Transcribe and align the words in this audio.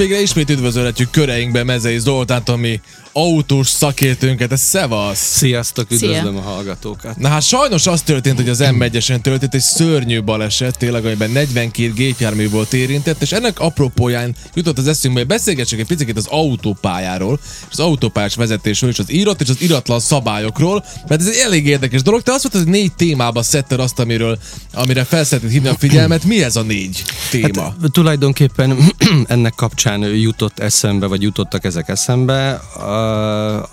Végre 0.00 0.20
ismét 0.20 0.50
üdvözölhetjük 0.50 1.10
köreinkben 1.10 1.66
Mezei 1.66 1.98
Zoltánt, 1.98 2.48
ami 2.48 2.80
autós 3.16 3.68
szakértőnket, 3.68 4.52
ez 4.52 4.60
szevasz! 4.60 5.18
Sziasztok, 5.18 5.90
üdvözlöm 5.90 6.34
Szia. 6.34 6.38
a 6.38 6.40
hallgatókat. 6.40 7.16
Na 7.16 7.28
hát 7.28 7.42
sajnos 7.42 7.86
az 7.86 8.02
történt, 8.02 8.36
hogy 8.36 8.48
az 8.48 8.62
M1-esen 8.62 9.20
történt 9.20 9.54
egy 9.54 9.60
szörnyű 9.60 10.22
baleset, 10.22 10.78
tényleg, 10.78 11.04
amiben 11.04 11.30
42 11.30 11.92
gépjármű 11.92 12.50
volt 12.50 12.72
érintett, 12.72 13.22
és 13.22 13.32
ennek 13.32 13.60
apropóján 13.60 14.34
jutott 14.54 14.78
az 14.78 14.88
eszünkbe, 14.88 15.20
hogy 15.20 15.28
beszélgessek 15.28 15.78
egy 15.78 15.86
picit 15.86 16.16
az 16.16 16.26
autópályáról, 16.26 17.38
és 17.42 17.66
az 17.70 17.80
autópályás 17.80 18.34
vezetésről, 18.34 18.90
és 18.90 18.98
az 18.98 19.12
írott 19.12 19.40
és 19.40 19.48
az 19.48 19.60
iratlan 19.60 20.00
szabályokról, 20.00 20.84
mert 21.08 21.20
ez 21.20 21.26
egy 21.26 21.40
elég 21.44 21.66
érdekes 21.66 22.02
dolog. 22.02 22.22
Te 22.22 22.32
azt 22.32 22.42
mondtad, 22.42 22.62
hogy 22.62 22.80
négy 22.80 22.94
témába 22.94 23.42
szedted 23.42 23.80
azt, 23.80 23.98
amiről, 23.98 24.38
amire 24.72 25.04
fel 25.04 25.24
szeretnéd 25.24 25.52
hívni 25.52 25.68
a 25.68 25.74
figyelmet. 25.78 26.24
Mi 26.24 26.42
ez 26.42 26.56
a 26.56 26.62
négy 26.62 27.02
téma? 27.30 27.62
Hát, 27.62 27.92
tulajdonképpen 27.92 28.78
ennek 29.26 29.54
kapcsán 29.54 30.00
jutott 30.00 30.58
eszembe, 30.58 31.06
vagy 31.06 31.22
jutottak 31.22 31.64
ezek 31.64 31.88
eszembe, 31.88 32.60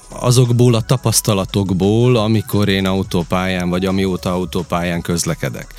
azokból 0.10 0.74
a 0.74 0.82
tapasztalatokból, 0.82 2.16
amikor 2.16 2.70
én 2.70 2.86
autópályán, 2.86 3.70
vagy 3.70 3.86
amióta 3.86 4.34
autópályán 4.34 5.02
közlekedek. 5.02 5.74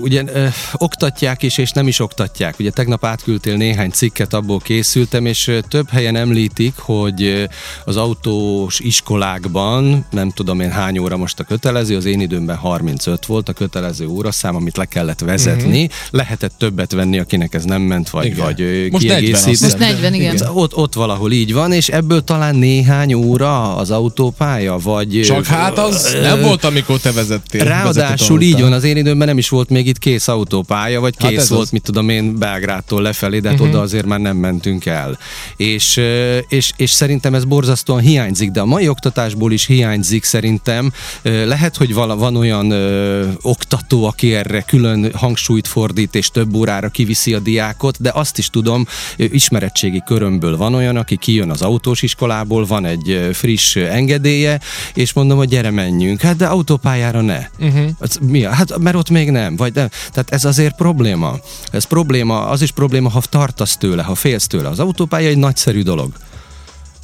Ugye 0.00 0.24
oktatják 0.72 1.42
is, 1.42 1.58
és 1.58 1.70
nem 1.70 1.88
is 1.88 2.00
oktatják. 2.00 2.54
Ugye 2.58 2.70
tegnap 2.70 3.04
átküldtél 3.04 3.56
néhány 3.56 3.90
cikket, 3.90 4.34
abból 4.34 4.58
készültem, 4.58 5.26
és 5.26 5.52
több 5.68 5.88
helyen 5.90 6.16
említik, 6.16 6.72
hogy 6.76 7.48
az 7.84 7.96
autós 7.96 8.80
iskolákban, 8.80 10.06
nem 10.10 10.30
tudom 10.30 10.60
én 10.60 10.70
hány 10.70 10.98
óra 10.98 11.16
most 11.16 11.40
a 11.40 11.44
kötelező, 11.44 11.96
az 11.96 12.04
én 12.04 12.20
időmben 12.20 12.56
35 12.56 13.26
volt 13.26 13.48
a 13.48 13.52
kötelező 13.52 14.06
óraszám, 14.06 14.54
amit 14.56 14.76
le 14.76 14.84
kellett 14.84 15.20
vezetni. 15.20 15.82
Uh-huh. 15.84 15.98
Lehetett 16.10 16.52
többet 16.58 16.92
venni, 16.92 17.18
akinek 17.18 17.54
ez 17.54 17.64
nem 17.64 17.82
ment, 17.82 18.10
vagy, 18.10 18.24
Igen. 18.24 18.44
vagy 18.44 18.88
Most 18.90 19.06
40 19.06 19.32
azt 19.32 19.44
kiegészít. 19.44 19.46
hiszem. 19.48 19.68
Most 19.68 19.92
40, 19.92 20.14
igen. 20.14 20.34
Igen. 20.34 20.48
Ott, 20.52 20.76
ott 20.76 20.94
valahol 20.94 21.32
így 21.32 21.52
van, 21.52 21.72
és 21.72 21.88
ebből 21.88 22.24
talán 22.24 22.56
néhány 22.56 23.14
óra 23.14 23.76
az 23.76 23.90
autópálya, 23.90 24.78
vagy... 24.78 25.20
Csak 25.24 25.46
hát 25.46 25.78
az 25.78 26.12
ö, 26.14 26.20
nem 26.20 26.40
volt, 26.40 26.64
amikor 26.64 27.00
te 27.00 27.12
vezettél. 27.12 27.64
Ráadásul 27.64 28.40
így 28.40 28.60
van, 28.60 28.72
az 28.76 28.84
én 28.84 28.96
időmben 28.96 29.26
nem 29.28 29.38
is 29.38 29.48
volt 29.48 29.68
még 29.68 29.86
itt 29.86 29.98
kész 29.98 30.28
autópálya, 30.28 31.00
vagy 31.00 31.14
Hát 31.18 31.30
kész 31.30 31.40
ez 31.40 31.48
volt, 31.50 31.62
az. 31.62 31.70
mit 31.70 31.82
tudom 31.82 32.08
én, 32.08 32.38
Belgrádtól 32.38 33.02
lefelé, 33.02 33.38
de 33.38 33.48
hát 33.48 33.58
Mhm. 33.58 33.68
oda 33.68 33.80
azért 33.80 34.06
már 34.06 34.20
nem 34.20 34.36
mentünk 34.36 34.86
el. 34.86 35.18
És, 35.56 36.00
és, 36.48 36.72
és 36.76 36.90
szerintem 36.90 37.34
ez 37.34 37.44
borzasztóan 37.44 38.00
hiányzik, 38.00 38.50
de 38.50 38.60
a 38.60 38.64
mai 38.64 38.88
oktatásból 38.88 39.52
is 39.52 39.66
hiányzik 39.66 40.24
szerintem. 40.24 40.92
Lehet, 41.22 41.76
hogy 41.76 41.94
vala, 41.94 42.16
van 42.16 42.36
olyan 42.36 42.70
ö, 42.70 43.28
oktató, 43.42 44.04
aki 44.04 44.34
erre 44.34 44.60
külön 44.60 45.10
hangsúlyt 45.14 45.66
fordít, 45.68 46.14
és 46.14 46.28
több 46.28 46.54
órára 46.54 46.88
kiviszi 46.88 47.34
a 47.34 47.38
diákot, 47.38 48.00
de 48.00 48.10
azt 48.14 48.38
is 48.38 48.50
tudom, 48.50 48.86
ismeretségi 49.16 50.02
körömből 50.06 50.56
van 50.56 50.74
olyan, 50.74 50.96
aki 50.96 51.16
kijön 51.16 51.50
az 51.50 51.62
autós 51.62 52.02
iskolából, 52.02 52.66
van 52.66 52.84
egy 52.84 53.28
friss 53.32 53.76
engedélye, 53.76 54.60
és 54.94 55.12
mondom, 55.12 55.36
hogy 55.38 55.48
gyere 55.48 55.70
menjünk. 55.70 56.20
Hát 56.20 56.36
de 56.36 56.46
autópályára 56.46 57.20
ne. 57.20 57.38
Uh-huh. 57.60 57.90
Az 57.98 58.18
mi? 58.22 58.44
a- 58.44 58.52
Hát 58.70 58.78
mert 58.78 58.96
ott 58.96 59.10
még 59.10 59.30
nem, 59.30 59.56
vagy 59.56 59.74
nem. 59.74 59.88
Tehát 59.88 60.30
ez 60.30 60.44
azért 60.44 60.76
probléma. 60.76 61.38
Ez 61.70 61.84
probléma, 61.84 62.46
az 62.46 62.62
is 62.62 62.70
probléma, 62.70 63.08
ha 63.08 63.22
tartasz 63.28 63.76
tőle, 63.76 64.02
ha 64.02 64.14
félsz 64.14 64.46
tőle. 64.46 64.68
Az 64.68 64.78
autópálya 64.78 65.28
egy 65.28 65.38
nagyszerű 65.38 65.82
dolog. 65.82 66.12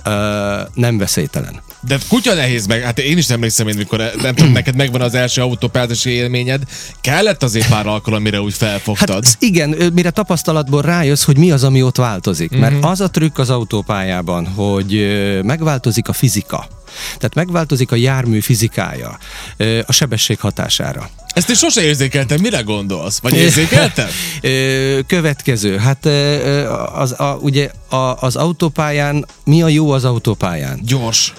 Ö, 0.04 0.60
nem 0.74 0.98
veszélytelen. 0.98 1.60
De 1.80 1.98
kutya 2.08 2.34
nehéz 2.34 2.66
meg, 2.66 2.82
hát 2.82 2.98
én 2.98 3.18
is 3.18 3.28
emlékszem, 3.28 3.68
én 3.68 3.76
mikor 3.76 4.10
nem 4.22 4.34
tudom, 4.34 4.52
neked 4.52 4.76
megvan 4.76 5.00
az 5.00 5.14
első 5.14 5.42
autópályázási 5.42 6.10
élményed, 6.10 6.62
kellett 7.00 7.42
azért 7.42 7.68
pár 7.68 7.86
alkalom, 7.86 8.22
mire 8.22 8.40
úgy 8.40 8.54
felfogtad. 8.54 9.24
Hát 9.24 9.36
igen, 9.38 9.92
mire 9.94 10.10
tapasztalatból 10.10 10.82
rájössz, 10.82 11.24
hogy 11.24 11.38
mi 11.38 11.50
az, 11.50 11.64
ami 11.64 11.82
ott 11.82 11.96
változik. 11.96 12.50
Mhm. 12.50 12.60
Mert 12.60 12.84
az 12.84 13.00
a 13.00 13.10
trükk 13.10 13.38
az 13.38 13.50
autópályában, 13.50 14.46
hogy 14.46 15.16
megváltozik 15.42 16.08
a 16.08 16.12
fizika. 16.12 16.66
Tehát 17.06 17.34
megváltozik 17.34 17.92
a 17.92 17.96
jármű 17.96 18.40
fizikája 18.40 19.18
a 19.86 19.92
sebesség 19.92 20.40
hatására. 20.40 21.10
Ezt 21.34 21.48
én 21.48 21.56
sose 21.56 21.82
érzékeltem, 21.82 22.40
mire 22.40 22.60
gondolsz? 22.60 23.18
Vagy 23.20 23.36
érzékeltem? 23.36 24.08
Következő, 25.06 25.76
hát 25.76 26.06
az, 26.94 27.20
a, 27.20 27.38
ugye 27.40 27.70
a, 27.88 27.96
az 27.96 28.36
autópályán, 28.36 29.26
mi 29.44 29.62
a 29.62 29.68
jó 29.68 29.90
az 29.90 30.04
autópályán? 30.04 30.80
Gyors. 30.84 31.32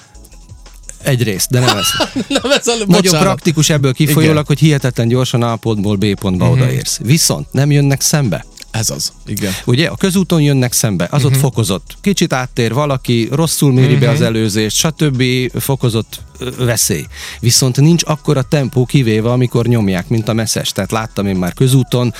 Egyrészt, 1.03 1.49
de 1.49 1.59
nem 1.59 1.77
ez. 1.77 1.87
Nem, 2.41 2.51
ez 2.51 2.67
a, 2.67 2.71
Nagyon 2.71 2.87
bocsánat. 2.87 3.21
praktikus 3.21 3.69
ebből 3.69 3.93
kifolyólag, 3.93 4.31
Igen. 4.31 4.45
hogy 4.47 4.59
hihetetlen 4.59 5.07
gyorsan 5.07 5.41
A 5.43 5.55
pontból 5.55 5.95
B 5.95 6.05
pontba 6.19 6.49
odaérsz. 6.49 6.99
Viszont 7.03 7.47
nem 7.51 7.71
jönnek 7.71 8.01
szembe. 8.01 8.45
Ez 8.73 8.89
az, 8.89 9.11
igen. 9.25 9.51
Ugye 9.65 9.87
a 9.87 9.95
közúton 9.95 10.41
jönnek 10.41 10.73
szembe, 10.73 11.07
az 11.11 11.25
ott 11.25 11.37
fokozott. 11.37 11.97
Kicsit 12.01 12.33
áttér 12.33 12.73
valaki, 12.73 13.27
rosszul 13.31 13.73
méri 13.73 13.95
be 13.95 14.09
az 14.09 14.21
előzést, 14.21 14.75
stb. 14.75 15.23
fokozott 15.59 16.21
veszély. 16.57 17.05
Viszont 17.39 17.79
nincs 17.79 18.03
akkora 18.05 18.41
tempó 18.41 18.85
kivéve, 18.85 19.31
amikor 19.31 19.65
nyomják, 19.65 20.07
mint 20.07 20.27
a 20.27 20.33
messzes. 20.33 20.71
Tehát 20.71 20.91
láttam 20.91 21.27
én 21.27 21.35
már 21.35 21.53
közúton 21.53 22.13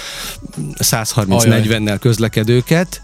130-40-nel 0.74 1.98
közlekedőket, 2.00 3.02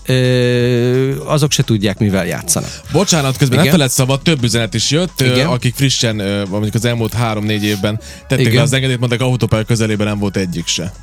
azok 1.25 1.51
se 1.51 1.63
tudják, 1.63 1.99
mivel 1.99 2.25
játszanak. 2.25 2.81
Bocsánat, 2.91 3.37
közben 3.37 3.59
Igen. 3.59 3.71
feled 3.71 3.89
szabad, 3.89 4.21
több 4.21 4.43
üzenet 4.43 4.73
is 4.73 4.91
jött, 4.91 5.21
Igen. 5.21 5.47
akik 5.47 5.75
frissen, 5.75 6.15
mondjuk 6.49 6.73
az 6.73 6.85
elmúlt 6.85 7.13
három-négy 7.13 7.63
évben 7.63 7.99
tették 8.27 8.45
Igen. 8.45 8.55
le 8.55 8.61
az 8.61 8.73
engedélyt, 8.73 8.99
mondták, 8.99 9.21
autópálya 9.21 9.63
közelében 9.63 10.07
nem 10.07 10.19
volt 10.19 10.37
egyik 10.37 10.67
se. 10.67 10.93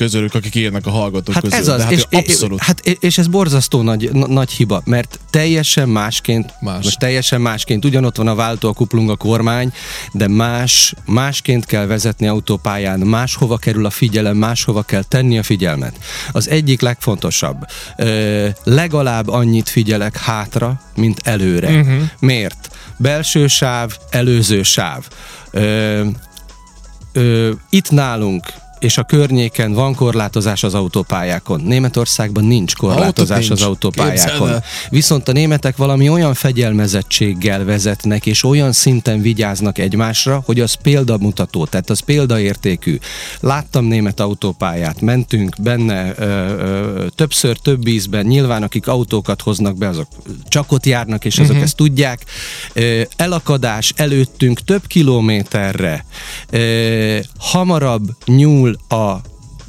Közülük, 0.00 0.34
akik 0.34 0.54
írnak 0.54 0.86
a 0.86 0.90
hallgatók 0.90 1.34
Hát 1.34 1.42
közül. 1.42 1.58
ez 1.58 1.68
az, 1.68 1.76
De 1.76 1.82
hát 1.82 1.92
és, 1.92 2.04
abszolút. 2.10 2.60
hát 2.62 2.80
és 2.86 3.18
ez 3.18 3.26
borzasztó 3.26 3.82
nagy, 3.82 4.10
na- 4.12 4.26
nagy 4.26 4.50
hiba, 4.50 4.82
mert 4.84 5.20
teljesen 5.30 5.88
másként, 5.88 6.54
Más. 6.60 6.84
most 6.84 6.98
teljesen 6.98 7.40
másként, 7.40 7.84
ugyanott 7.84 8.16
van 8.16 8.28
a 8.28 8.34
váltó, 8.34 8.68
a 8.68 8.72
kuplung, 8.72 9.10
a 9.10 9.16
kormány, 9.16 9.72
de 10.12 10.28
más, 10.28 10.94
másként 11.06 11.66
kell 11.66 11.86
vezetni 11.86 12.26
autópályán, 12.26 12.98
máshova 12.98 13.56
kerül 13.56 13.86
a 13.86 13.90
figyelem, 13.90 14.36
máshova 14.36 14.82
kell 14.82 15.02
tenni 15.02 15.38
a 15.38 15.42
figyelmet. 15.42 15.98
Az 16.32 16.48
egyik 16.48 16.80
legfontosabb, 16.80 17.66
ö, 17.96 18.48
legalább 18.64 19.28
annyit 19.28 19.68
figyelek 19.68 20.16
hátra, 20.16 20.80
mint 20.96 21.20
előre. 21.24 21.68
Uh-huh. 21.80 22.02
Miért? 22.18 22.70
Belső 22.96 23.46
sáv, 23.46 23.96
előző 24.10 24.62
sáv. 24.62 25.08
Ö, 25.50 26.06
ö, 27.12 27.50
itt 27.70 27.90
nálunk 27.90 28.44
és 28.80 28.98
a 28.98 29.02
környéken 29.02 29.72
van 29.72 29.94
korlátozás 29.94 30.62
az 30.62 30.74
autópályákon. 30.74 31.60
Németországban 31.60 32.44
nincs 32.44 32.74
korlátozás 32.74 33.50
az 33.50 33.62
autópályákon. 33.62 34.62
Viszont 34.88 35.28
a 35.28 35.32
németek 35.32 35.76
valami 35.76 36.08
olyan 36.08 36.34
fegyelmezettséggel 36.34 37.64
vezetnek, 37.64 38.26
és 38.26 38.44
olyan 38.44 38.72
szinten 38.72 39.22
vigyáznak 39.22 39.78
egymásra, 39.78 40.42
hogy 40.44 40.60
az 40.60 40.74
példamutató, 40.74 41.66
tehát 41.66 41.90
az 41.90 42.00
példaértékű. 42.00 42.98
Láttam 43.40 43.84
német 43.84 44.20
autópályát, 44.20 45.00
mentünk 45.00 45.56
benne 45.62 46.12
ö, 46.16 46.24
ö, 46.24 47.06
többször, 47.14 47.56
több 47.56 47.86
ízben, 47.86 48.26
nyilván 48.26 48.62
akik 48.62 48.88
autókat 48.88 49.42
hoznak 49.42 49.76
be, 49.76 49.88
azok 49.88 50.08
csak 50.48 50.72
ott 50.72 50.86
járnak, 50.86 51.24
és 51.24 51.34
azok 51.34 51.48
uh-huh. 51.48 51.64
ezt 51.64 51.76
tudják. 51.76 52.24
Ö, 52.72 53.00
elakadás 53.16 53.92
előttünk 53.96 54.60
több 54.60 54.86
kilométerre 54.86 56.04
ö, 56.50 57.18
hamarabb 57.38 58.16
nyúl 58.26 58.69
a 58.90 59.20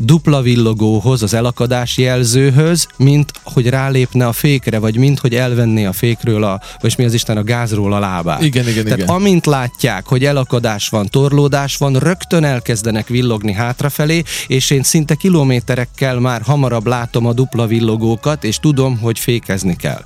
dupla 0.03 0.41
villogóhoz, 0.41 1.23
az 1.23 1.33
elakadás 1.33 1.97
jelzőhöz, 1.97 2.87
mint 2.97 3.31
hogy 3.43 3.69
rálépne 3.69 4.27
a 4.27 4.31
fékre, 4.31 4.79
vagy 4.79 4.97
mint 4.97 5.19
hogy 5.19 5.35
elvenné 5.35 5.85
a 5.85 5.93
fékről, 5.93 6.43
a, 6.43 6.61
vagy 6.81 6.93
mi 6.97 7.03
az 7.05 7.13
Isten, 7.13 7.37
a 7.37 7.43
gázról 7.43 7.93
a 7.93 7.99
lábát. 7.99 8.41
Igen, 8.41 8.67
igen, 8.67 8.83
Tehát 8.83 8.99
igen. 8.99 9.15
amint 9.15 9.45
látják, 9.45 10.05
hogy 10.05 10.25
elakadás 10.25 10.89
van, 10.89 11.07
torlódás 11.09 11.77
van, 11.77 11.93
rögtön 11.93 12.43
elkezdenek 12.43 13.07
villogni 13.07 13.53
hátrafelé, 13.53 14.23
és 14.47 14.69
én 14.69 14.83
szinte 14.83 15.15
kilométerekkel 15.15 16.19
már 16.19 16.41
hamarabb 16.41 16.87
látom 16.87 17.25
a 17.25 17.33
dupla 17.33 17.67
villogókat, 17.67 18.43
és 18.43 18.57
tudom, 18.57 18.97
hogy 18.99 19.19
fékezni 19.19 19.75
kell. 19.75 20.03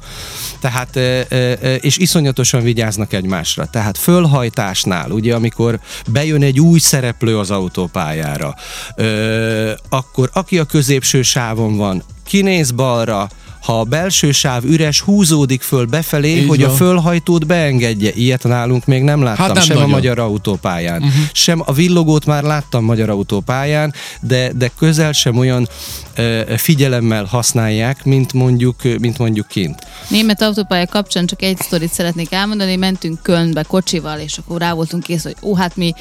Tehát, 0.59 0.95
és 1.81 1.97
iszonyatosan 1.97 2.63
vigyáznak 2.63 3.13
egymásra. 3.13 3.65
Tehát 3.65 3.97
fölhajtásnál, 3.97 5.11
ugye, 5.11 5.35
amikor 5.35 5.79
bejön 6.11 6.43
egy 6.43 6.59
új 6.59 6.79
szereplő 6.79 7.37
az 7.37 7.51
autópályára, 7.51 8.55
akkor 9.89 10.29
aki 10.33 10.57
a 10.57 10.63
középső 10.63 11.21
sávon 11.21 11.77
van, 11.77 12.03
kinéz 12.25 12.71
balra, 12.71 13.27
ha 13.61 13.79
a 13.79 13.83
belső 13.83 14.31
sáv 14.31 14.63
üres, 14.63 15.01
húzódik 15.01 15.61
föl 15.61 15.85
befelé, 15.85 16.35
Így 16.35 16.47
hogy 16.47 16.63
a 16.63 16.67
van. 16.67 16.75
fölhajtót 16.75 17.45
beengedje. 17.47 18.11
Ilyet 18.13 18.43
nálunk 18.43 18.85
még 18.85 19.03
nem 19.03 19.21
láttam, 19.23 19.45
Hát 19.45 19.53
nem 19.53 19.63
sem 19.63 19.75
nagyon. 19.75 19.91
a 19.91 19.93
magyar 19.93 20.19
autópályán. 20.19 21.01
Uh-huh. 21.03 21.23
Sem 21.31 21.61
a 21.65 21.73
villogót 21.73 22.25
már 22.25 22.43
láttam 22.43 22.83
magyar 22.83 23.09
autópályán, 23.09 23.93
de, 24.21 24.51
de 24.53 24.71
közel 24.77 25.11
sem 25.11 25.37
olyan 25.37 25.67
ö, 26.15 26.41
figyelemmel 26.57 27.23
használják, 27.23 28.03
mint 28.03 28.33
mondjuk, 28.33 28.75
mint 28.99 29.17
mondjuk 29.17 29.47
kint. 29.47 29.87
Német 30.07 30.41
autópálya 30.41 30.85
kapcsán 30.87 31.25
csak 31.25 31.41
egy 31.41 31.57
sztorit 31.57 31.93
szeretnék 31.93 32.31
elmondani. 32.31 32.75
Mentünk 32.75 33.21
Kölnbe 33.21 33.63
kocsival, 33.63 34.19
és 34.19 34.37
akkor 34.37 34.59
rá 34.59 34.73
voltunk 34.73 35.03
kész, 35.03 35.23
hogy 35.23 35.35
ó, 35.41 35.55
hát 35.55 35.75
mi 35.75 35.93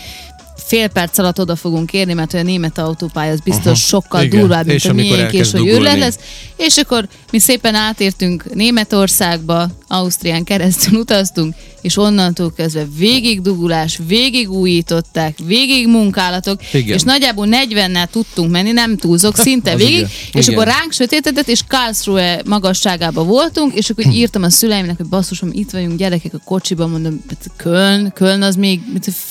fél 0.56 0.89
perc 0.89 1.19
alatt 1.19 1.41
oda 1.41 1.56
fogunk 1.56 1.93
érni, 1.93 2.12
mert 2.12 2.35
a 2.35 2.43
német 2.43 2.79
autópálya 2.79 3.33
az 3.33 3.41
biztos 3.41 3.65
uh-huh. 3.65 3.77
sokkal 3.77 4.23
Igen. 4.23 4.41
durvább, 4.41 4.67
mint 4.67 4.79
És 4.79 4.85
a 4.85 4.93
miénk, 4.93 5.33
és 5.33 5.51
hogy 5.51 5.67
őrület 5.67 5.99
lesz. 5.99 6.19
És 6.56 6.77
akkor 6.77 7.09
mi 7.31 7.39
szépen 7.39 7.75
átértünk 7.75 8.55
Németországba, 8.55 9.69
Ausztrián 9.89 10.45
keresztül 10.45 10.99
utaztunk, 10.99 11.55
és 11.85 11.97
onnantól 11.97 12.53
kezdve 12.57 12.87
végig 12.99 13.41
dugulás, 13.41 13.99
végig 14.07 14.51
újították, 14.51 15.39
végig 15.47 15.89
munkálatok, 15.89 16.61
Igen. 16.73 16.95
és 16.97 17.03
nagyjából 17.03 17.49
40-nel 17.51 18.07
tudtunk 18.11 18.51
menni, 18.51 18.73
nem 18.73 18.97
túlzok, 18.97 19.37
szinte 19.37 19.77
végig, 19.85 19.95
igen. 19.95 20.09
és 20.33 20.47
Igen. 20.47 20.55
akkor 20.55 20.73
ránk 20.73 20.93
sötétedett, 20.93 21.49
és 21.49 21.61
Karlsruhe 21.69 22.43
magasságában 22.45 23.27
voltunk, 23.27 23.75
és 23.75 23.91
akkor 23.91 24.07
így 24.07 24.15
írtam 24.15 24.43
a 24.43 24.51
szüleimnek, 24.51 24.97
hogy 24.97 25.07
basszusom, 25.07 25.49
itt 25.53 25.71
vagyunk 25.71 25.99
gyerekek 25.99 26.35
a 26.35 26.41
kocsiban, 26.45 26.91
mondom, 26.91 27.21
hát 27.29 27.51
Köln, 27.57 28.13
Köln 28.13 28.43
az 28.43 28.57
még 28.57 28.81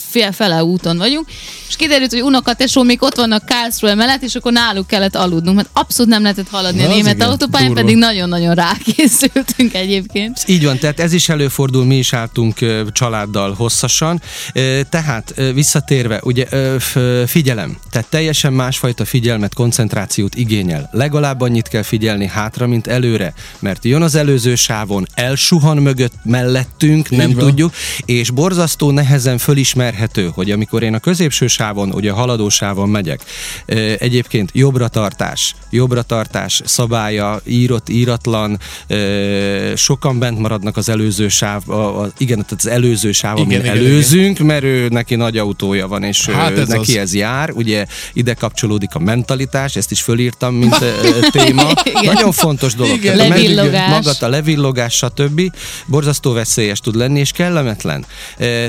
fél 0.09 0.31
fele 0.31 0.63
úton 0.63 0.97
vagyunk, 0.97 1.25
és 1.69 1.75
kiderült, 1.75 2.11
hogy 2.11 2.21
unokatesó 2.21 2.83
még 2.83 3.03
ott 3.03 3.15
vannak 3.15 3.45
Karlsruhe 3.45 3.95
mellett, 3.95 4.21
és 4.23 4.35
akkor 4.35 4.51
náluk 4.51 4.87
kellett 4.87 5.15
aludnunk, 5.15 5.55
mert 5.55 5.69
abszolút 5.73 6.11
nem 6.11 6.21
lehetett 6.21 6.49
haladni 6.49 6.81
Na, 6.81 6.89
a 6.89 6.93
német 6.93 7.21
autópályán, 7.21 7.73
pedig 7.73 7.95
nagyon-nagyon 7.95 8.55
rákészültünk 8.55 9.73
egyébként. 9.73 10.43
Így 10.45 10.63
van, 10.63 10.77
tehát 10.77 10.99
ez 10.99 11.13
is 11.13 11.29
előfordul, 11.29 11.85
mi 11.85 11.97
is 11.97 12.13
álltunk 12.13 12.42
ö, 12.59 12.81
családdal 12.91 13.53
hosszasan. 13.53 14.21
Tehát 14.89 15.33
visszatérve, 15.53 16.19
ugye 16.23 16.45
figyelem, 17.25 17.77
tehát 17.91 18.07
teljesen 18.09 18.53
másfajta 18.53 19.05
figyelmet, 19.05 19.53
koncentrációt 19.53 20.35
igényel. 20.35 20.89
Legalább 20.91 21.41
annyit 21.41 21.67
kell 21.67 21.81
figyelni 21.81 22.27
hátra, 22.27 22.67
mint 22.67 22.87
előre, 22.87 23.33
mert 23.59 23.85
jön 23.85 24.01
az 24.01 24.15
előző 24.15 24.55
sávon, 24.55 25.07
elsuhan 25.13 25.77
mögött, 25.77 26.13
mellettünk, 26.23 27.09
nem 27.09 27.29
Így 27.29 27.35
van. 27.35 27.45
tudjuk, 27.45 27.73
és 28.05 28.29
borzasztó 28.29 28.91
nehezen 28.91 29.37
fölismerhető, 29.37 30.29
hogy 30.33 30.51
amikor 30.51 30.83
én 30.83 30.93
a 30.93 30.99
középső 30.99 31.47
sávon, 31.47 31.91
ugye 31.91 32.11
a 32.11 32.15
haladó 32.15 32.49
sávon 32.49 32.89
megyek, 32.89 33.21
egyébként 33.97 34.49
jobbra 34.53 34.87
tartás, 34.87 35.55
jobbra 35.69 36.01
tartás 36.01 36.61
szabálya, 36.65 37.41
írott, 37.45 37.89
íratlan, 37.89 38.59
sokan 39.75 40.19
bent 40.19 40.39
maradnak 40.39 40.77
az 40.77 40.89
előző 40.89 41.27
sáv, 41.27 41.69
a, 41.69 42.01
a, 42.01 42.11
igen, 42.17 42.32
tehát 42.41 42.51
az 42.65 42.67
előző 42.67 43.11
sáv, 43.11 43.35
amin 43.37 43.49
Igen, 43.49 43.61
igen, 43.61 43.75
előzünk, 43.77 44.39
mert 44.39 44.63
ő 44.63 44.87
neki 44.87 45.15
nagy 45.15 45.37
autója 45.37 45.87
van, 45.87 46.03
és 46.03 46.25
Hát 46.25 46.57
ez 46.57 46.67
neki 46.67 46.91
az. 46.91 46.97
ez 46.97 47.13
jár, 47.13 47.51
ugye 47.51 47.85
ide 48.13 48.33
kapcsolódik 48.33 48.95
a 48.95 48.99
mentalitás, 48.99 49.75
ezt 49.75 49.91
is 49.91 50.01
fölírtam, 50.01 50.55
mint 50.55 50.75
téma. 51.31 51.71
Igen. 51.83 52.13
Nagyon 52.13 52.31
fontos 52.31 52.75
dolog. 52.75 52.95
Igen. 52.95 53.17
Tehát 53.17 53.31
a 53.31 53.33
Levillogás. 53.35 53.89
Magad 53.89 54.17
a 54.19 54.27
levillogás, 54.27 54.93
stb. 54.93 55.41
borzasztó 55.85 56.31
veszélyes 56.31 56.79
tud 56.79 56.95
lenni, 56.95 57.19
és 57.19 57.31
kellemetlen. 57.31 58.05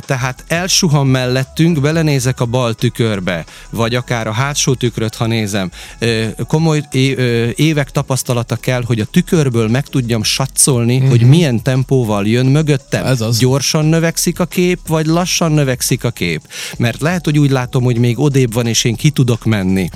Tehát 0.00 0.44
elsuhan 0.48 1.06
mellettünk, 1.06 1.80
belenézek 1.80 2.40
a 2.40 2.44
bal 2.44 2.74
tükörbe, 2.74 3.44
vagy 3.70 3.94
akár 3.94 4.26
a 4.26 4.32
hátsó 4.32 4.74
tükröt, 4.74 5.14
ha 5.14 5.26
nézem. 5.26 5.70
Komoly 6.46 6.82
évek 7.54 7.90
tapasztalata 7.90 8.56
kell, 8.56 8.82
hogy 8.86 9.00
a 9.00 9.04
tükörből 9.04 9.68
meg 9.68 9.86
tudjam 9.86 10.22
satszolni, 10.22 10.98
hogy 10.98 11.22
milyen 11.22 11.62
tempóval 11.62 12.26
jön 12.26 12.46
mögöttem. 12.46 13.04
Ez 13.04 13.20
az. 13.20 13.40
Gyorsan 13.54 13.84
növekszik 13.84 14.40
a 14.40 14.44
kép, 14.44 14.78
vagy 14.86 15.06
lassan 15.06 15.52
növekszik 15.52 16.04
a 16.04 16.10
kép. 16.10 16.40
Mert 16.78 17.00
lehet, 17.00 17.24
hogy 17.24 17.38
úgy 17.38 17.50
látom, 17.50 17.82
hogy 17.82 17.98
még 17.98 18.18
odébb 18.18 18.52
van, 18.52 18.66
és 18.66 18.84
én 18.84 18.94
ki 18.94 19.10
tudok 19.10 19.44
menni 19.44 19.90